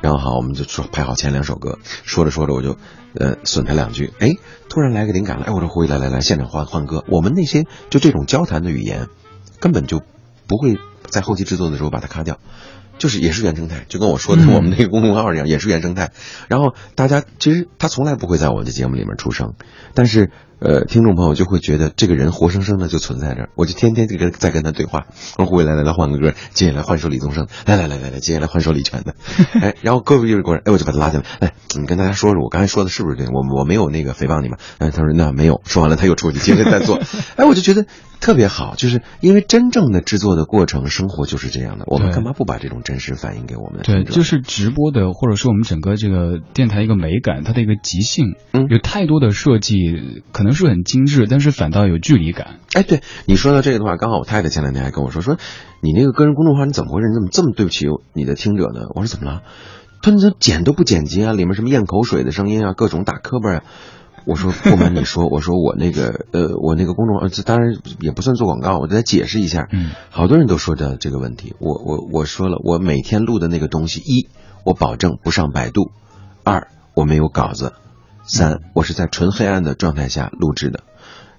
[0.00, 2.76] 然后好，我们就说排好前两首歌，说着说着我就
[3.14, 4.28] 呃损他两句，哎，
[4.68, 7.04] 突然来个灵感了，哎，我说回来来来，现场换换歌。
[7.08, 9.08] 我们那些就这种交谈的语言，
[9.58, 10.00] 根本就
[10.46, 12.38] 不会在后期制作的时候把它咔掉。
[12.98, 16.10] 就是也是原生态，就跟我说的我们那个公众号一样，也是原生态。
[16.48, 19.54] 然后大家其实他从来不会在我的节目里面出声，
[19.94, 23.50] 但是呃，听众朋友就会觉得这个人活生生的就存在这儿。
[23.54, 25.06] 我就天天就跟在跟他对话。
[25.36, 29.14] 我说回来来来换个歌，接下来换首李宗盛，来来来来来，接下来换首李泉的。
[29.62, 33.26] 哎，然后过一会儿，哎，我就把他拉进来，哎，你跟大家说说，我刚才说的是不是对？
[33.28, 34.58] 我我没有那个诽谤你们？
[34.78, 35.60] 哎，他说那没有。
[35.64, 36.98] 说完了他又出去接着再做。
[37.36, 37.86] 哎，我就觉得
[38.18, 41.84] 特别好，就是因为真正的制作的过程，生活就是这样的。
[41.86, 43.82] 我们干嘛不把这种真实反映给我们？
[43.84, 49.76] 对，就是直播的，或者说我们整个这个电台一个美感，它的一个即兴，嗯，有太多的设计，
[50.32, 52.56] 可能是很精致，但是反倒有距离感。
[52.74, 55.36] 哎，对你说到这个的话，刚好我太太前两天还跟我说，说
[55.80, 57.08] 你那个个人公众号你怎么回事？
[57.08, 58.80] 你怎么这么对不起你的听者呢？
[58.96, 59.42] 我说怎么了？
[60.02, 63.62] 他说你剪都不剪辑啊，里面什么咽口水的声音啊，各种打磕巴啊。
[64.24, 69.68] 我说不瞒你说，我说我那个呃，我那个公众号，这当然也不算做广告，我再解释一下。
[69.72, 74.28] 嗯，好多人都说的这个问题，我我我说了，我每天录的那个东西，一
[74.64, 75.90] 我保证不上百度，
[76.44, 77.72] 二我没有稿子，
[78.26, 80.80] 三我是在纯黑暗的状态下录制的，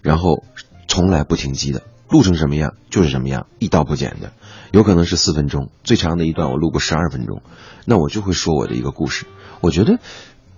[0.01, 0.43] 然后
[0.87, 4.31] 从来不停机的，录成什么样就是什么样，一刀不剪的，
[4.71, 7.41] 有可能是四分钟，最长的一段我录过十二分钟，
[7.85, 9.25] 那我就会说我的一个故事，
[9.61, 9.99] 我觉得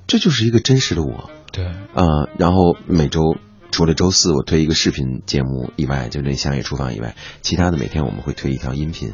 [0.08, 1.30] 这就是一个真实的我。
[1.52, 3.36] 对，啊、然后每周
[3.72, 9.14] 除了周四我推一个视频节目以外，就那乡野厨房以外，其他的每天我们会推一条音频。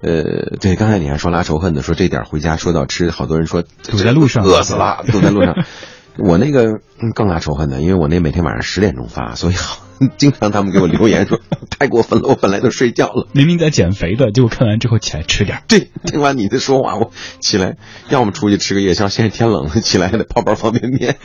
[0.00, 0.22] 呃，
[0.60, 5.64] 对，刚才你还说拉仇恨的，说这点回家说到吃，好多人说堵在路上饿死了，堵在路上。
[6.18, 9.85] 我那个嗯更拉仇恨的，因为我那每天晚上十点钟发，所以好
[10.16, 13.28] 经常他们给我留言说太过分了，我本来都睡觉了。
[13.34, 15.62] 明明在减肥的，结果看完之后起来吃点。
[15.68, 17.76] 对，听完你的说话，我起来
[18.08, 21.16] 要么出去吃个夜宵，现在天冷了，起来还得泡包方便面，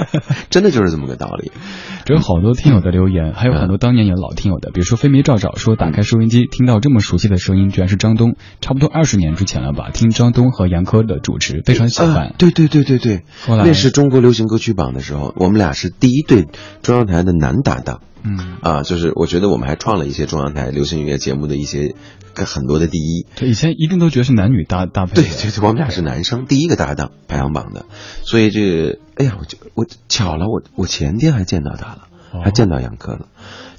[0.50, 1.52] 真的就是这么个道理。
[2.04, 9.90] 这有好多听友的留言，还有很多当年也老听友的，比如说飞迷照照说，打开收音机听到这么熟悉的声音，居然是张东，差不多二十年之前了吧？
[9.92, 12.34] 听张东和杨科的主持，非常喜啊欢。
[12.38, 16.46] 对对对对对，那是中国流行歌曲榜的时候，我们俩是第一对
[16.82, 18.00] 中央台的男搭档。
[18.28, 21.94] 嗯，啊，就是我觉得我们还创了一些中央台流行音乐节目的一些
[22.34, 23.26] 跟很多的第一。
[23.36, 25.14] 对，以前一定都觉得是男女搭搭配。
[25.14, 27.86] 对对对，我们俩是男生第一个搭档排行榜的，
[28.22, 33.28] 所以这个，哎呀，我就我巧了，我我前天还见到他了，哦还见到杨科了，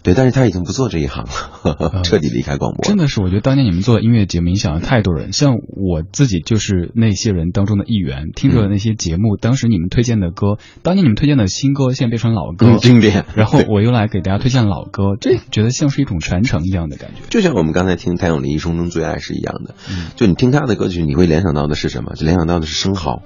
[0.01, 2.87] 对，但是他已经不做这一行了， 彻底离开广播了。
[2.87, 17.21] 真的是，我觉得当年你们做的音乐节目影响了太多人，像我自己就是那些人当中的一员，听着那些节目，当时你们推荐的歌，当年你们推荐的新歌，现在变成老歌，嗯经典然后我又来给大家推荐老歌，这觉得像是一种传承一样的感觉。
[17.29, 22.13] 就像我们刚才听谭咏麟一生中最爱是一样的，嗯就你听他的歌曲，你会联想到的是什么？
[22.15, 23.21] 就联想到的是生蚝，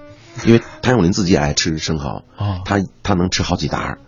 [0.45, 3.99] 因为谭咏麟自己也爱吃生蚝，哦他他能吃好几打儿。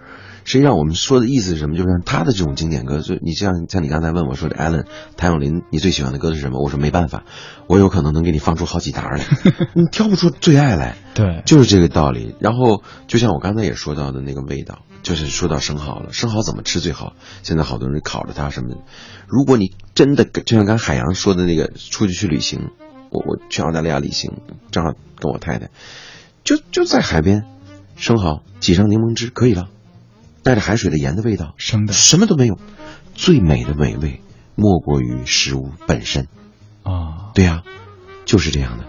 [0.45, 1.75] 实际上我们说的意思是什么？
[1.75, 4.85] 就是他的这种经典歌，就你像像你刚才问我说的 Allen
[5.17, 6.61] 谭咏麟，你最喜欢的歌是什么？
[6.63, 7.23] 我说没办法，
[7.67, 9.25] 我有可能能给你放出好几沓来，
[9.73, 10.95] 你挑不出最爱来。
[11.15, 12.35] 对，就是这个道理。
[12.39, 17.13] 然后就像我刚才也说到的那个味道，就是说到生蚝了，生蚝怎么吃最好？
[17.41, 18.77] 现在好多人烤着它什么的。
[19.27, 22.69] 如果你真的就像刚才海洋说的那个，出去去旅行，
[23.09, 24.31] 我我去澳大利亚旅行，
[24.69, 25.71] 正好跟我太太，
[26.43, 27.45] 就就在海边，
[27.95, 29.69] 生蚝挤上柠檬汁可以了，
[30.45, 32.59] 带着海水的盐的味道，生的什么都没有，
[33.15, 34.21] 最美的美味
[34.53, 36.27] 莫过于食物本身。
[36.83, 37.31] 啊。
[37.33, 37.63] 对呀、
[38.25, 38.85] 就是这样的。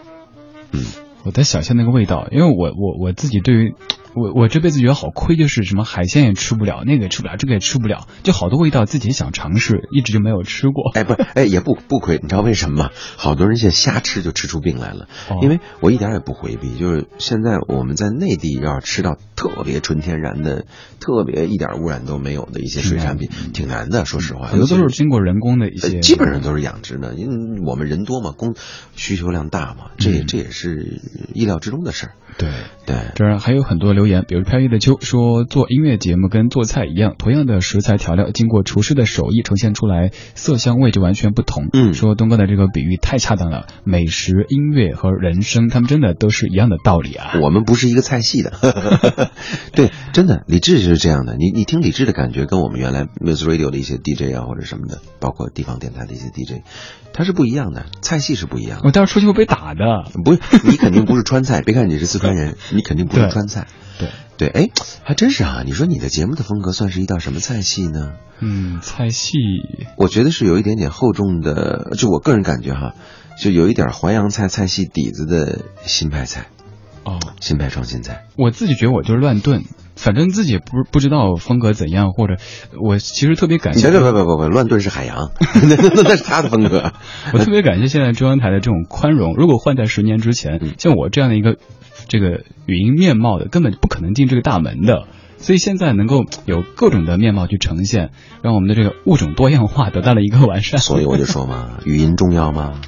[0.73, 0.85] 嗯。
[1.25, 3.75] 我在想象那个味道，因为我我我自己对于
[4.17, 10.91] 我我这辈子觉得好亏，就是什么海鲜也吃不了，那个也吃不了，这个也吃不了，就好多味道自己想尝试，一直就没有吃过。
[10.95, 12.91] 哎，不，哎，也不不亏，你知道为什么吗？
[13.17, 20.65] 好多人现在瞎吃就吃出病来了，哦因为我一点也不回避，就是现在我们在内地要吃到特别纯天然的、
[20.99, 24.07] 特别一点污染都没有的一些水产品，挺难的。
[24.07, 28.55] 说实话，很多都是经过人工的一些，呃基本上都是养殖的，因为我们人多嘛，供
[28.95, 31.03] 需求量大嘛，这这也是
[31.35, 32.13] 意料之中的事儿。
[32.39, 32.49] 对。
[32.87, 41.69] 对，这儿还有很多留言，比如飘逸的秋说，做音乐节目跟做菜一样，同样的食材调料，经过厨师的手艺呈现出来，色香味就完全不同。
[41.73, 47.33] 嗯说东哥的这个比喻太恰当了，美食、音乐和人生，他们真的都是一样的道理啊。
[47.43, 48.53] 我们不是一个菜系的，
[49.75, 51.37] 对，真的，李志就是这样的。
[51.37, 56.63] 你你听李志的感觉，跟我们原来 Music Radio 的一些 DJ 啊或者什么的，包括地方电台的一些 DJ，
[57.13, 58.83] 它是不一样的，菜系是不一样的。
[58.87, 59.85] 我待会儿出去会被打的。
[60.25, 61.63] 不是，你肯定不是川菜。
[61.63, 63.67] 别看你是四川人， 你肯定不是川菜。
[63.99, 64.71] 对，对，哎，
[65.03, 65.63] 还真是啊。
[65.65, 68.13] 你说你的节目的风格算是一道什么菜系呢？
[68.41, 69.39] 嗯，菜系
[69.97, 72.95] 我觉得是有一点点厚重的，就我个人感觉哈，
[73.41, 76.49] 就有一点淮扬菜菜系底子的新派菜，
[77.07, 78.25] 哦，新派创新菜。
[78.37, 79.63] 我自己觉得我就是乱炖，
[79.95, 82.35] 反正自己不不知道风格怎样，或者
[82.83, 85.31] 我其实特别感谢你别别别别别，乱炖是海洋，
[85.63, 86.93] 那 那那那是他的风格。
[87.33, 89.35] 我特别感谢现在中央台的这种宽容。
[89.35, 91.57] 如果换在十年之前，嗯像我这样的一个
[92.09, 95.05] 这个语音面貌的，根本不可能进这个大门的。
[95.39, 98.11] 所以现在能够有各种的面貌去呈现，
[98.43, 100.81] 让我们的这个物种多样化得到了一个完善。
[100.81, 102.81] 所以我就说嘛，语音重要吗？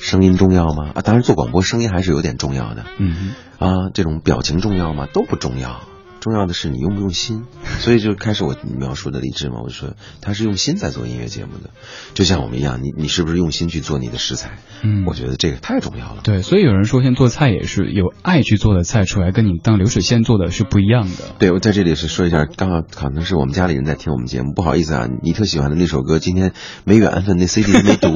[0.00, 0.92] 声音重要吗？
[0.94, 2.84] 啊，当然做广播声音还是有点重要的。
[2.98, 5.06] 嗯，啊，这种表情重要吗？
[5.12, 5.82] 都不重要，
[6.20, 7.44] 重要的是你用不用心。
[7.80, 11.70] 所以就开始我描述的励志嘛，我就说他是用心在做音乐节目的，
[12.14, 14.58] 就像我们一样，你你是不是用心去做你的食材？
[14.82, 16.20] 嗯我觉得这个太重要了。
[16.22, 21.34] 对，所以有人说，现在做菜也是有爱去做的菜出来，跟你当流水线做的是不一样的。
[21.38, 26.52] 对，我在这里是说一下，刚好可能是我们家里人在听我们节目，不好意思啊，你特喜欢的那首歌，今天
[26.84, 28.08] 没缘分，那 CD 没读。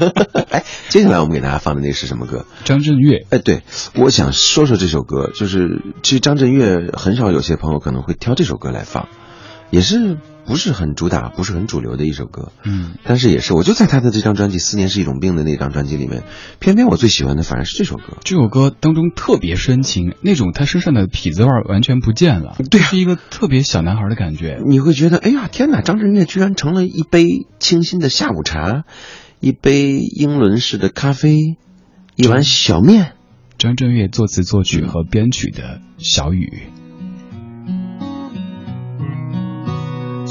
[0.50, 2.46] 哎，接下来我们给大家放的那是什么歌？
[2.64, 3.62] 张震岳，哎，对，
[3.94, 9.08] 我想说说这首歌，就是其实张震岳很少有些朋友可能会挑这首歌来放，
[9.70, 12.50] 也是不是很主打、不是很主流的一首歌。
[12.64, 16.24] 嗯，但是也是，我就在他的这张专辑《思念是一种病》的那张专辑里面，
[16.58, 18.16] 偏偏我最喜欢的反而是这首歌。
[18.24, 24.60] 这首歌当中特别深情，那种他身上的痞子味儿完全不见了，对啊是一个特别小男孩的感觉。
[24.66, 25.80] 你会觉得，哎呀，天哪！
[25.80, 28.84] 张震岳居然成了一杯清新的下午茶，
[29.38, 31.56] 一杯英伦式的咖啡，
[32.16, 33.12] 一碗小面。
[33.58, 35.62] 张震岳作词作曲和编曲的
[35.98, 36.62] 《小雨》。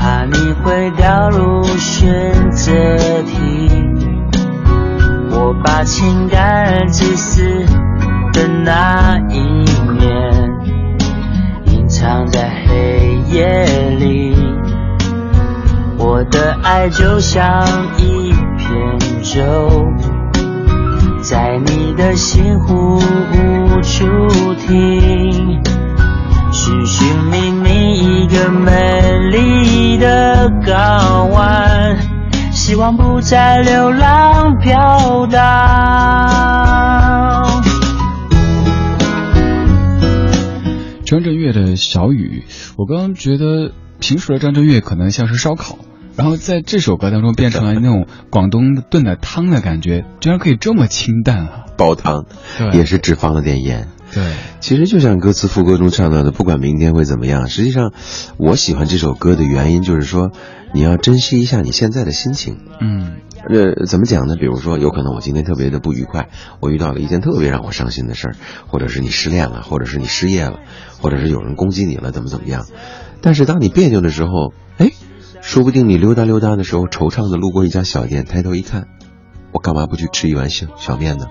[0.00, 0.32] 怕你
[0.64, 2.72] 会掉入选择
[3.24, 3.70] 题，
[5.30, 7.42] 我把情感自私
[8.32, 9.38] 的那一
[9.92, 10.50] 面
[11.66, 13.66] 隐藏在黑夜
[13.98, 14.34] 里。
[15.98, 17.62] 我的爱就像
[17.98, 19.84] 一片舟，
[21.20, 25.60] 在你的心湖无处停。
[26.52, 27.59] 寻寻觅觅
[28.30, 31.96] 个美丽的港湾，
[32.52, 35.40] 希望不再流浪飘荡。
[41.04, 42.44] 张震岳的小雨，
[42.78, 45.78] 我刚刚觉得平时的张震岳可能像是烧烤，
[46.16, 51.64] 然后在这首歌当中变成了那种广东炖的汤的感觉，居然可以这么清淡啊！
[51.76, 52.26] 煲汤
[52.72, 53.88] 也是只放了点盐。
[54.12, 57.92] 对，其实就像歌词副歌中唱到的，不管明天会怎么样，实际上，
[58.38, 60.32] 我喜欢这首歌的原因就是说，
[60.74, 62.58] 你要珍惜一下你现在的心情。
[62.80, 63.16] 嗯
[63.48, 64.36] 呃，怎么讲呢？
[64.36, 66.28] 比如说，有可能我今天特别的不愉快，
[66.60, 68.36] 我遇到了一件特别让我伤心的事儿，
[68.66, 70.58] 或者是你失恋了，或者是你失业了，
[71.00, 72.66] 或者是有人攻击你了，怎么怎么样。
[73.22, 74.90] 但是当你别扭的时候，哎，
[75.40, 78.88] 说不定你溜达溜达的时候，惆怅的路过一家小店，抬头一看，
[79.52, 81.26] 我干嘛不去吃一碗小小面呢？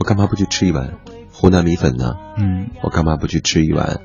[0.00, 0.94] 我干嘛不去吃一碗
[1.38, 2.14] 湖南米粉呢？
[2.38, 4.00] 嗯我干嘛不去吃一碗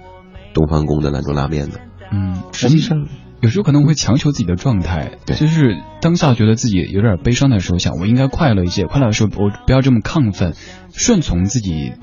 [0.53, 1.75] 东方宫的兰州拉面呢？
[2.11, 3.07] 嗯，实际上，
[3.39, 10.53] 有时候可能会强求自己的状态，对就是当下觉得自己有点悲伤的时候，想我应该快乐一些，快乐的时候我不要这么亢奋，
[10.91, 11.93] 顺从自己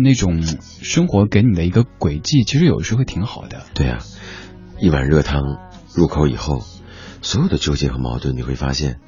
[0.00, 3.62] 那种生活给你的一个轨迹，其实有时候会挺好的。
[3.74, 3.98] 对啊、
[4.78, 5.42] 一碗热汤
[5.96, 6.62] 入口以后，
[7.22, 9.00] 所有的纠结和矛盾，你会发现，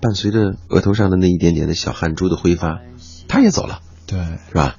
[0.00, 2.80] 伴随着额头上的那一点点的小汗珠的挥发，
[3.28, 4.76] 它也走了，对是吧？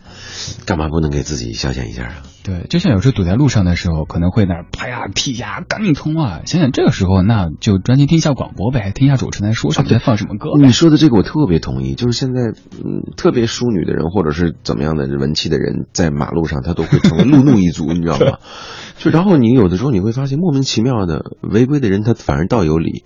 [0.66, 2.14] 干嘛不能给自己消遣一下啊？
[2.44, 6.42] 对，就像有时候堵在路上的时候，可能会那儿啪呀踢呀，赶紧通啊！
[6.46, 10.72] 想想这个时候，那就专心听一下广播呗，听一下主持人在说什么，在放什么歌你。
[10.72, 18.38] 说的这个我特别同意，就是现在，嗯，特别淑女的人或者是怎么样的文气的人，在马路上他都会成为路怒一族，你知道吗？
[19.00, 23.04] 就然后你有的时候你会发现莫名其妙的违规的人，他反而倒有理，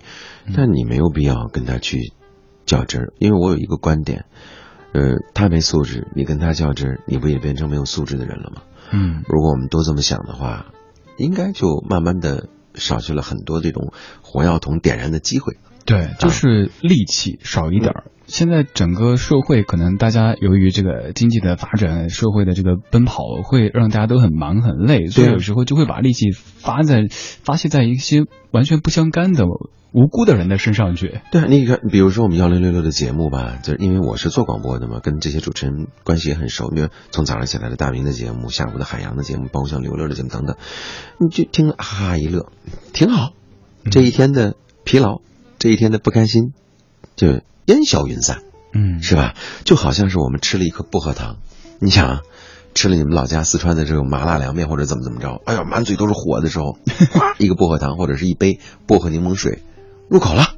[0.54, 2.12] 但你没有必要跟他去
[2.66, 4.26] 较真儿，因为我有一个观点，
[4.92, 8.62] 呃，他没素质，你跟他较真，你不也变成没有素质的人了吗？
[8.90, 10.66] 嗯，如果我们都这么想的话，
[11.16, 15.56] 应该就慢慢的少去了很多这种火药桶点燃的机会。
[15.90, 18.04] 对，就是戾气少一点儿。
[18.26, 28.22] 现在整个社会可能大家由于这个经济的发展，社会的这个奔跑，会让大家都很忙很累，所以有时候就会把力气发在发泄在一些
[28.52, 29.46] 完全不相干的
[29.92, 31.20] 无辜的人的身上去。
[31.32, 36.70] 对啊，你看，比如说我们幺零六六的节目吧，就是因为我是做广播的嘛，跟这些主持人关系也很熟。
[36.72, 40.56] 因为，从早上起来的大明的节目，下午的海洋的节目，包括像刘乐的节目等等，
[41.18, 42.46] 你就听了哈哈一乐，
[42.92, 43.32] 挺好。
[43.90, 45.20] 这一天的疲劳，
[45.60, 46.54] 这一天的不开心，
[47.16, 48.42] 就烟消云散，
[48.72, 49.34] 嗯，是吧？
[49.64, 51.36] 就好像是我们吃了一颗薄荷糖，
[51.78, 52.20] 你想啊，
[52.74, 56.78] 吃了你们老家四川的这种麻辣凉面或者怎么怎么着，哎呀，满嘴都是火的时候，
[57.12, 59.62] 哗，一个薄荷糖或者是一杯薄荷柠檬水
[60.08, 60.54] 入口了，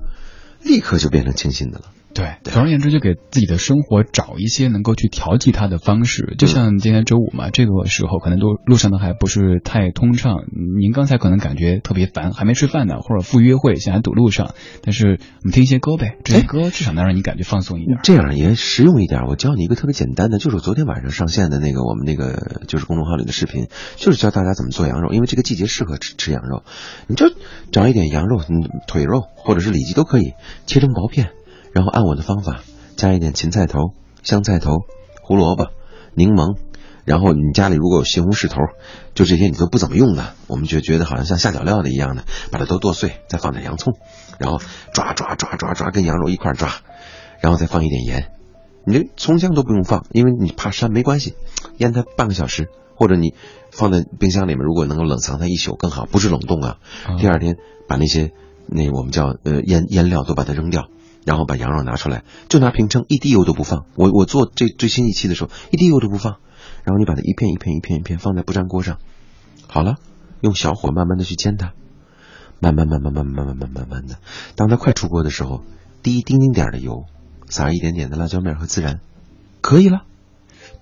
[0.63, 1.87] 立刻就变成清新的了。
[2.15, 6.35] 对，总而言之，就给自己的生活找一些能够去调剂它的方式。
[6.37, 10.37] 就像今天周五嘛，这个时候可能路路上都还不是太通畅。
[10.79, 14.55] 您刚才可能感觉特别烦，还没吃饭呢，或者赴约会，现在堵路上。
[14.83, 17.99] 但是我们听一些歌呗，这些歌至少能让你感觉放松一点。
[18.03, 19.23] 这样也实用一点。
[19.27, 25.13] 我教你一个特别简单的，就是昨天晚上上线的那个我们那个就是公众号里的视频，就是教大家怎么做羊肉。
[25.13, 26.63] 因为这个季节适合吃吃羊肉，
[27.07, 27.27] 你就
[27.71, 30.35] 找一点羊肉，嗯，腿肉或者是里脊都可以，
[30.67, 31.31] 切成薄片，
[31.73, 32.61] 然后按我的方法
[32.97, 34.79] 加一点芹菜头、香菜头、
[35.23, 35.69] 胡萝卜、
[36.15, 36.57] 柠檬。
[37.05, 38.61] 然后你家里如果有西红柿头，
[39.13, 43.95] 就这些你都不怎么用的，我们就觉得好像像下脚料的一样的，把它都剁碎，再放点洋葱，
[44.39, 44.61] 然后
[44.95, 46.71] 抓抓抓抓抓，跟羊肉一块抓，
[47.41, 48.31] 然后再放一点盐。
[48.87, 51.35] 你这葱姜都不用放，因为你怕膻没关系，
[51.79, 53.35] 腌它半个小时，或者你
[53.73, 56.79] 放在冰箱里面，如果能够冷藏它一宿更好，不是冷冻啊。
[57.05, 57.57] 啊第二天
[57.89, 58.31] 把那些
[58.69, 60.87] 那我们叫呃腌腌料都把它扔掉，
[61.25, 63.87] 然后把羊肉拿出来，就拿平称，一滴油都不放。
[63.95, 66.39] 我我做这最新一期的时候，一滴油都不放，
[66.85, 68.99] 然后你把它一片一片一片一片放在不粘锅上，
[69.69, 69.97] 好了，
[70.41, 71.73] 用小火慢慢的去煎它，
[72.61, 74.17] 慢慢慢慢慢慢慢慢慢慢的，
[74.57, 75.63] 当它快出锅的时候，
[76.03, 77.05] 滴一丁丁点的油，
[77.49, 79.01] 撒一点点的辣椒面和孜然，
[79.61, 80.03] 可以了。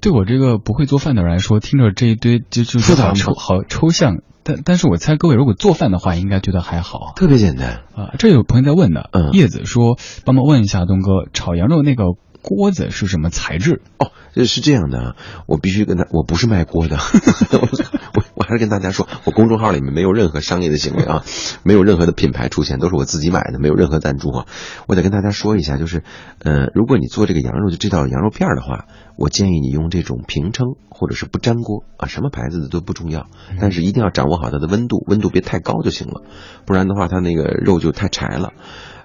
[0.01, 4.23] 对我这个不会做饭的人来说，听着这一堆就就复杂吗好抽好抽象。
[4.43, 8.15] 但但是我猜各位如果做饭的话，应该觉得还好特别简单，啊。
[8.19, 12.05] 这有朋友在问呢，嗯叶子说帮忙问一下东哥，炒羊肉那个
[12.43, 13.83] 锅子是什么材质？
[13.99, 15.17] 哦，这是这样的啊，
[15.47, 16.97] 我必须跟他，我不是卖锅的，
[17.53, 17.69] 我
[18.15, 21.25] 我我还是跟大家说，我公众号里面没有任何商业的行为啊，
[21.63, 24.47] 没有任何的品牌出现，都是我自己买的，没有任何赞助啊。
[24.87, 26.03] 我得跟大家说一下，就是，
[26.39, 28.87] 呃，如果你做这个羊肉就这道羊肉片儿的话，
[29.17, 33.27] 我建议你用这种平称或者是不粘锅啊，什么牌子的都不重要，
[33.61, 36.23] 但是一定要掌握好它的温度，温度别太高就行了，
[36.65, 38.53] 不然的话它那个肉就太柴了。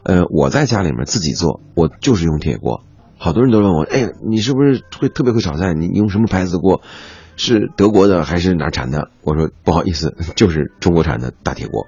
[0.03, 2.83] 呃，我在家里面自己做，我就是用铁锅。
[3.17, 5.73] 好多人都问我，哎，你是不是会特别会炒菜？
[5.73, 6.81] 你你用什么牌子的锅？
[7.37, 9.09] 是德国的还是哪儿产的？
[9.21, 11.87] 我说不好意思，就是中国产的大铁锅。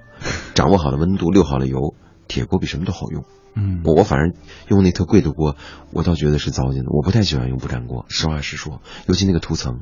[0.54, 1.94] 掌握好了温度，溜好了油，
[2.26, 3.24] 铁锅比什么都好用。
[3.54, 4.34] 嗯，我我反正
[4.68, 5.56] 用那特贵的锅，
[5.90, 6.90] 我倒觉得是糟践的。
[6.90, 9.80] 我不太喜欢用不粘锅，实话实说，尤其那个涂层，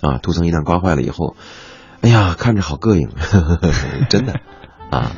[0.00, 1.34] 啊，涂层一旦刮坏了以后，
[2.02, 3.08] 哎呀，看着好膈应，
[4.10, 4.34] 真的，
[4.90, 5.16] 啊，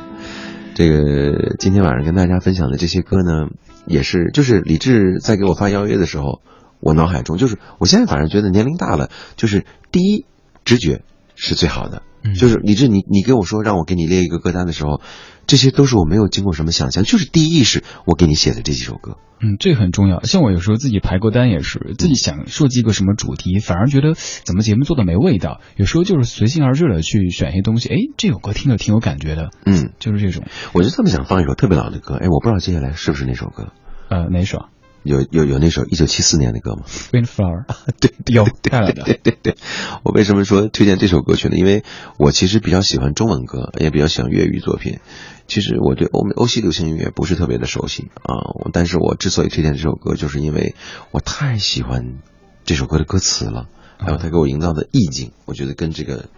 [0.75, 3.49] 这个今天晚上跟大家分享的这些歌呢，
[3.89, 6.41] 也是就是李志在给我发邀约的时候，
[6.79, 10.25] 我脑海中就是我现在反正觉得年龄大了，就是第一
[10.63, 11.01] 直觉
[11.41, 15.01] 是最好的，嗯就是李志你你跟我说让我给你列一个歌单的时候，
[15.47, 19.17] 这些都是我没有经过什么想象，就是第一意识我给你写的这几首歌。
[19.41, 20.21] 嗯，这很重要。
[20.23, 24.13] 像我有时候自己排歌单也是，自己想设计一个什么主题，反而觉得
[24.43, 25.61] 怎么节目做的没味道。
[25.77, 30.43] 有时候就是随心而至的去选一些东西，哎，这首歌听着挺有感觉的，嗯，就是这种。
[30.73, 33.71] 我就特别想放一首特别老的歌，哎，我不知道接下来是不是那首歌，
[34.09, 34.65] 呃，哪首
[35.03, 37.65] 有有有那首一九七四年的歌吗？？Windflower，
[37.99, 39.55] 对，有对带来的对对对，
[40.03, 41.57] 我为什么说推荐这首歌曲呢？
[41.57, 41.83] 因为
[42.17, 44.99] 我其实比较喜欢中文歌，也比较喜欢粤语作品。
[45.47, 50.75] 其实我对欧美欧系流行音乐不是特别的熟悉啊，我但是我之所以推荐这首歌，就是因为
[51.11, 52.19] 我太喜欢
[52.65, 56.29] 这首歌的歌词了，还有它给我营造的意境，我觉得跟这个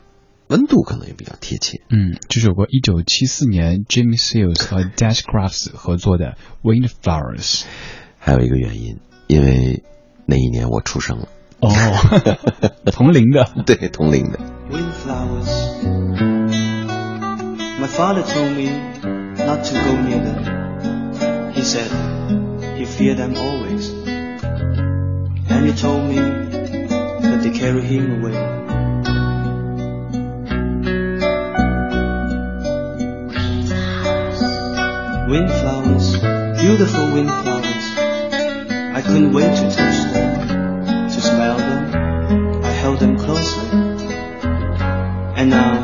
[0.48, 1.82] 温度可能也比较贴切。
[1.90, 7.64] 嗯，这首歌一九七四年 Jimmy Seals 和 Dash Crafts 合作的 Windflowers。
[8.24, 9.82] 还有一个原因，因为
[10.28, 11.28] 那一年我出生了，
[11.60, 11.72] 哦，
[12.94, 13.50] 同龄的。
[13.66, 14.40] 对，同龄的。
[38.94, 42.64] I couldn't wait to touch them, to smell them.
[42.64, 43.70] I held them closely.
[45.38, 45.80] And now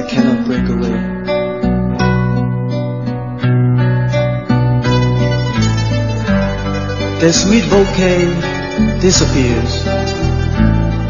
[0.00, 0.92] I cannot break away.
[7.20, 8.26] Their sweet bouquet
[9.00, 9.84] disappears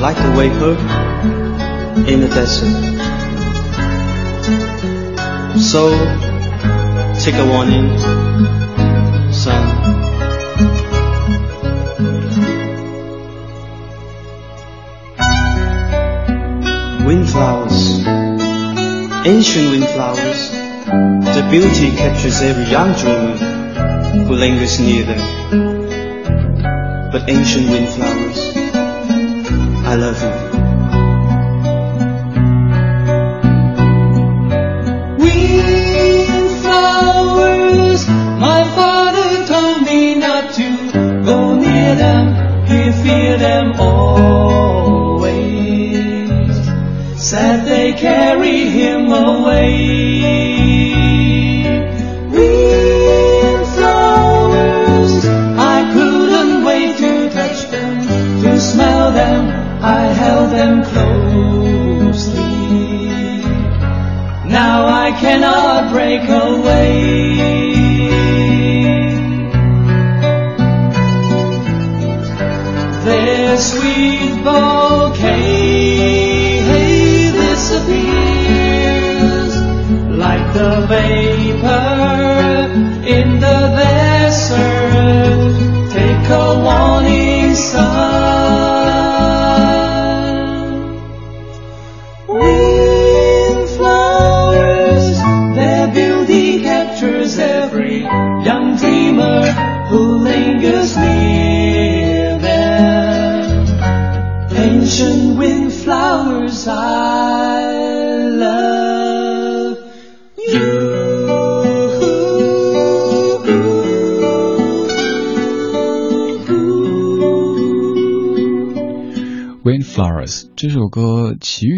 [0.01, 0.75] like the vapor
[2.11, 2.73] in the desert.
[5.61, 5.91] So
[7.23, 7.89] take a warning,
[19.25, 23.37] ancient windflowers, the beauty captures every young dreamer
[24.27, 27.11] who lingers near them.
[27.13, 28.57] But ancient windflowers,
[29.87, 30.52] I love you.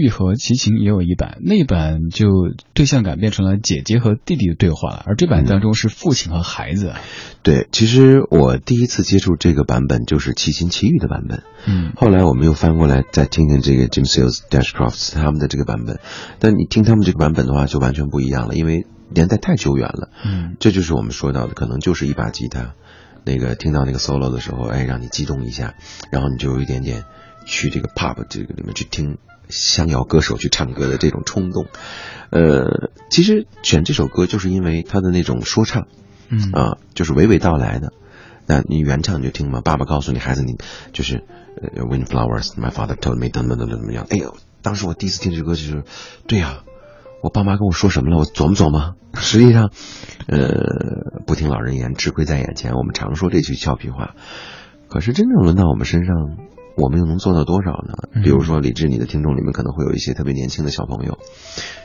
[0.09, 2.29] 和齐秦也有一版，那版就
[2.75, 6.93] 对象感变成了姐姐和弟弟的对话，而这版当中是父亲和孩子。
[7.43, 16.01] 对，其实我第一次接触这个版本就是齐秦齐豫的版本，嗯后来我们又翻过来再听听这个 Jim Seals、Dash Crofts 他们的这个版本，
[16.39, 20.11] 但你听他们这个版本的话就完全不一样了，因为年代太久远了。
[20.25, 22.75] 嗯这就是我们说到的，可能就是一把吉他，
[23.25, 25.75] 那个听到那个 solo 的时候，哎，让你激动一下，
[26.11, 27.05] 然后你就有一点点
[27.45, 29.18] 去这个 pub 这个里面去听
[29.49, 31.66] 乡谣歌手去唱歌的这种冲动。
[32.30, 35.86] 呃，其实选这首歌就是因为他的那种说唱。
[36.30, 37.92] 嗯啊，就是娓娓道来的。
[38.47, 40.57] 那你原唱你就听嘛，爸爸告诉你孩子你
[40.92, 41.22] 就是
[41.61, 44.07] 呃 Windflowers，my father told me 等等等等怎么样。
[44.09, 45.84] 哎呦，当时我第一次听这歌就是，
[46.26, 46.64] 对呀、
[47.22, 48.97] 我爸妈跟我说什么了，我琢磨琢磨。
[49.20, 49.70] 实际上，
[50.26, 52.72] 呃，不听老人言，吃亏在眼前。
[52.72, 54.14] 我们常说这句俏皮话，
[54.88, 56.14] 可是真正轮到我们身上，
[56.77, 57.95] 我们又能做到多少呢？
[58.12, 61.18] 嗯比如说，李志，你的听众里面可能会有一些特别年轻的小朋友，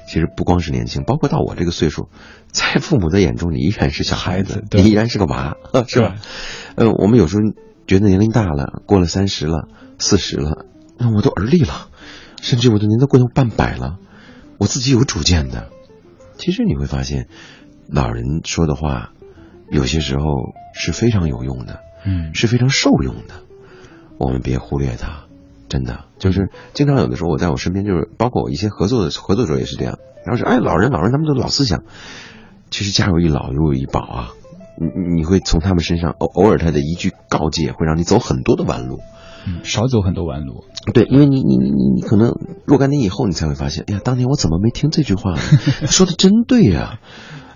[0.07, 2.09] 其实不光是年轻，包括到我这个岁数，
[2.47, 5.55] 在父母的眼中，你依然是小孩子孩子，你依然是个娃，
[5.87, 6.15] 是吧？
[6.75, 7.41] 呃，我们有时候
[7.87, 9.67] 觉得年龄大了，过了三十了、
[9.99, 10.65] 四十了，
[10.97, 11.89] 那我都而立了，
[12.41, 13.97] 甚至我都年都过到半百了，
[14.57, 15.69] 我自己有主见的。
[16.37, 17.27] 其实你会发现，
[17.87, 19.11] 老人说的话，
[19.69, 20.23] 有些时候
[20.73, 23.43] 是非常有用的，嗯，是非常受用的。
[24.19, 25.23] 我们别忽略它，
[25.69, 29.97] 真的就是经常有的时候我在我身边，就是包括我一些合作的合作者也是这样。
[30.25, 31.83] 然后说哎，老人老人他们都老思想，
[32.69, 34.29] 其实家有一老如有一宝啊。
[34.81, 38.99] 你你会从他们身上偶偶尔他的一句告诫，会让你走很多的弯路。
[39.45, 40.63] 嗯少走很多弯路。
[40.93, 42.33] 对，因为你你你你你可能
[42.65, 45.39] 若干年以后，你才会发现，哎呀，当年我怎么没听这句话呢？
[45.87, 46.99] 说的真对呀、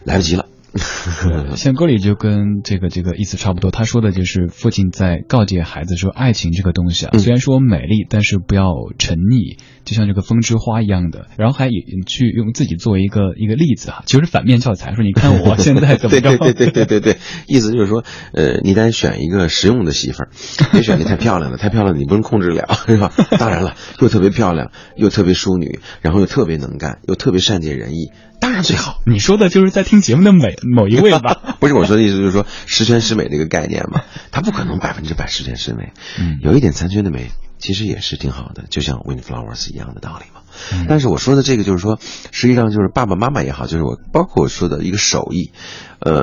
[0.04, 0.48] 来不及了。
[1.56, 7.20] 像歌里就跟这个这个意思差不多，他说的就是父亲在告诫孩子说，爱情这个东西啊，嗯。
[7.20, 11.28] 虽然说美丽，但是不要沉溺，就像这个风之花一样的。
[11.38, 16.38] 然后还也去用自己作为一个一个例子啊，其实反面教材，说你看我 现在怎么着？
[16.38, 17.18] 对对对对对对对，
[17.48, 18.04] 意思就是说，
[18.34, 20.30] 呃，你得选一个实用的媳妇儿，
[20.72, 23.12] 别选的太漂亮了，太漂亮你不能控制了，是吧？
[23.38, 29.02] 当然了，又特别漂亮，又特别淑女，然后又特别能干，又特别善解人意，当然最好。
[29.06, 31.56] 你说的就是在听节目的每某一位吧？
[31.60, 40.42] 不是我说的意思，就是说十全十美这个概念嘛，它不可能百分之百十全十美，嗯有一点残缺的美，其实也是挺好的，就像 Windflowers 一样的道理嘛。
[40.72, 41.98] 嗯但是我说的这个就是说，
[42.32, 45.52] 实际上就是爸爸妈妈也好，就是我包括我说的一个手艺，
[46.00, 46.22] 呃，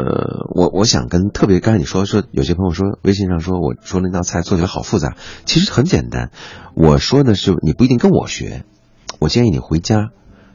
[0.54, 5.16] 我我想跟特别刚才你说说，有些朋友说微信上说我说那道菜做起来好复杂，
[5.46, 6.30] 其实很简单。
[6.76, 8.64] 我说的是你不一定跟我学，
[9.18, 10.10] 我建议你回家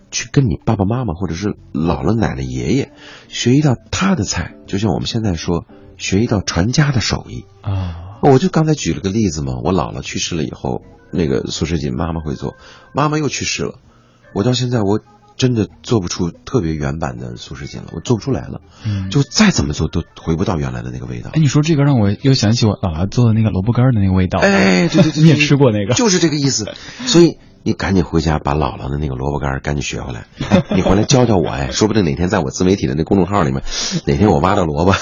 [0.10, 2.94] 去跟你爸爸妈妈或者是姥姥奶奶爷爷
[3.28, 5.66] 学一道他的菜，就像我们现在说
[5.98, 7.44] 学一道传家的手艺。
[7.62, 12.56] 啊，我就刚才举了个例子嘛，我姥姥去世了以后，那个素食锦妈妈会做，
[12.94, 13.76] 妈妈又去世了，
[14.34, 15.00] 我到现在我
[15.38, 21.40] 真的做不出特别原版的素食锦了，我做不出来了，嗯就再怎么做都回不到原来的那个味道哎，。
[21.40, 24.40] 你说这个让我又想起我姥姥做的那个萝卜干儿的那个味道。
[24.40, 25.94] 哎，对对对， 你也吃过那个？
[25.94, 26.72] 就是这个意思。
[27.06, 33.62] 所以你赶紧回家把姥姥的那个萝卜干儿赶紧学回来，哎你回来教教我，哎，说不定哪天在我自媒体的那公众号里面，
[34.06, 34.94] 哪天我挖到萝卜，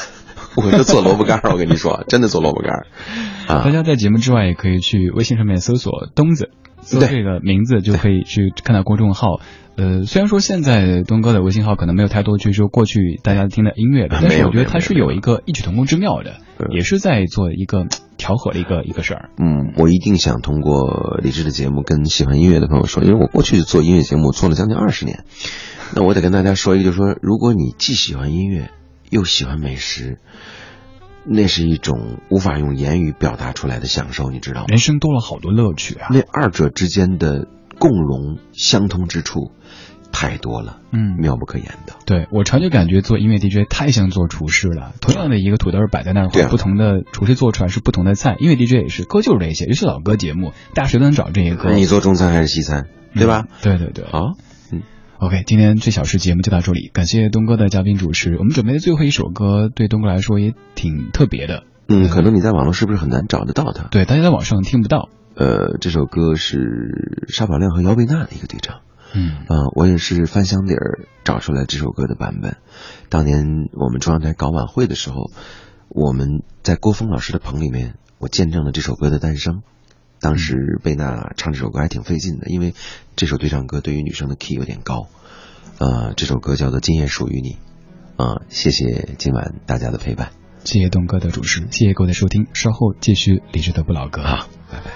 [0.55, 1.51] 我就做萝卜干儿。
[1.51, 2.87] 我跟你说，真的做萝卜干儿
[3.47, 3.71] 啊大。
[3.71, 6.49] 家在节目之外也可以去微信上面搜索“东子”，
[6.81, 9.39] 搜对这个名字就可以去看到公众号。
[9.75, 19.29] 呃，虽然说现在东哥的微信号可能没有太多去说过去大家听的音乐的， 但是我觉得他是有有一个异曲同工之妙的，嗯也是在做一个调和的一个一个事儿。
[19.39, 25.23] 嗯，我一定想通过李志的节目跟喜欢音乐的朋友说，因为我过去做音乐节目做了将近二十年，
[25.95, 28.69] 那我得跟大家说一个，就是说，如果你既喜欢音乐
[29.13, 30.17] 又喜欢美食，
[31.23, 34.65] 那是一种无法用言语表达出来的享受，你知道吗？
[34.69, 36.07] 人生多了好多乐趣啊！
[36.09, 37.47] 那二者之间的
[37.77, 39.51] 共融相通之处
[40.11, 41.93] 太多了，嗯，妙不可言的。
[42.05, 44.93] 对我常就感觉做音乐 DJ 太像做厨师了。
[44.99, 48.35] 同样的一个土豆儿摆在那儿不同的厨师做出来是不同的菜。
[48.39, 51.71] 音乐 DJ 也是，歌就是这些，尤其老歌节目，大家谁都能找这些歌。
[51.73, 53.45] 你做中餐还是西餐，对吧？
[53.47, 54.05] 嗯对对对。
[54.05, 54.33] 好，
[55.23, 58.35] OK，今天最小时节目就到这里，感谢东哥的嘉宾主持。
[58.35, 63.87] 我们准备的最后一首歌对东哥来说也挺特别的，嗯，可能你在网络是不是很难找得到它？
[63.87, 65.07] 对，大家在网上听不到。
[65.35, 68.81] 呃，这首歌是沙宝亮和姚贝娜的一个对唱。
[69.13, 72.57] 嗯啊、我也是翻箱底儿找出来这首歌的版本。
[73.07, 75.31] 当年我们中央台搞晚会的时候，
[75.87, 79.61] 我们在郭峰老师的棚里面，我见证了这首歌的诞生。
[80.23, 82.73] 当时贝娜唱这首歌还挺费劲的，因为
[83.17, 85.09] 这首对唱歌对于女生的 key 有点高。
[85.79, 87.57] 呃，这首歌叫做《今夜属于你》。
[88.23, 90.31] 啊、谢谢今晚大家的陪伴。
[90.63, 94.21] 谢谢东哥的主持，谢谢各位的收听，稍后继续理智的不老歌。
[94.21, 94.91] 啊，拜拜。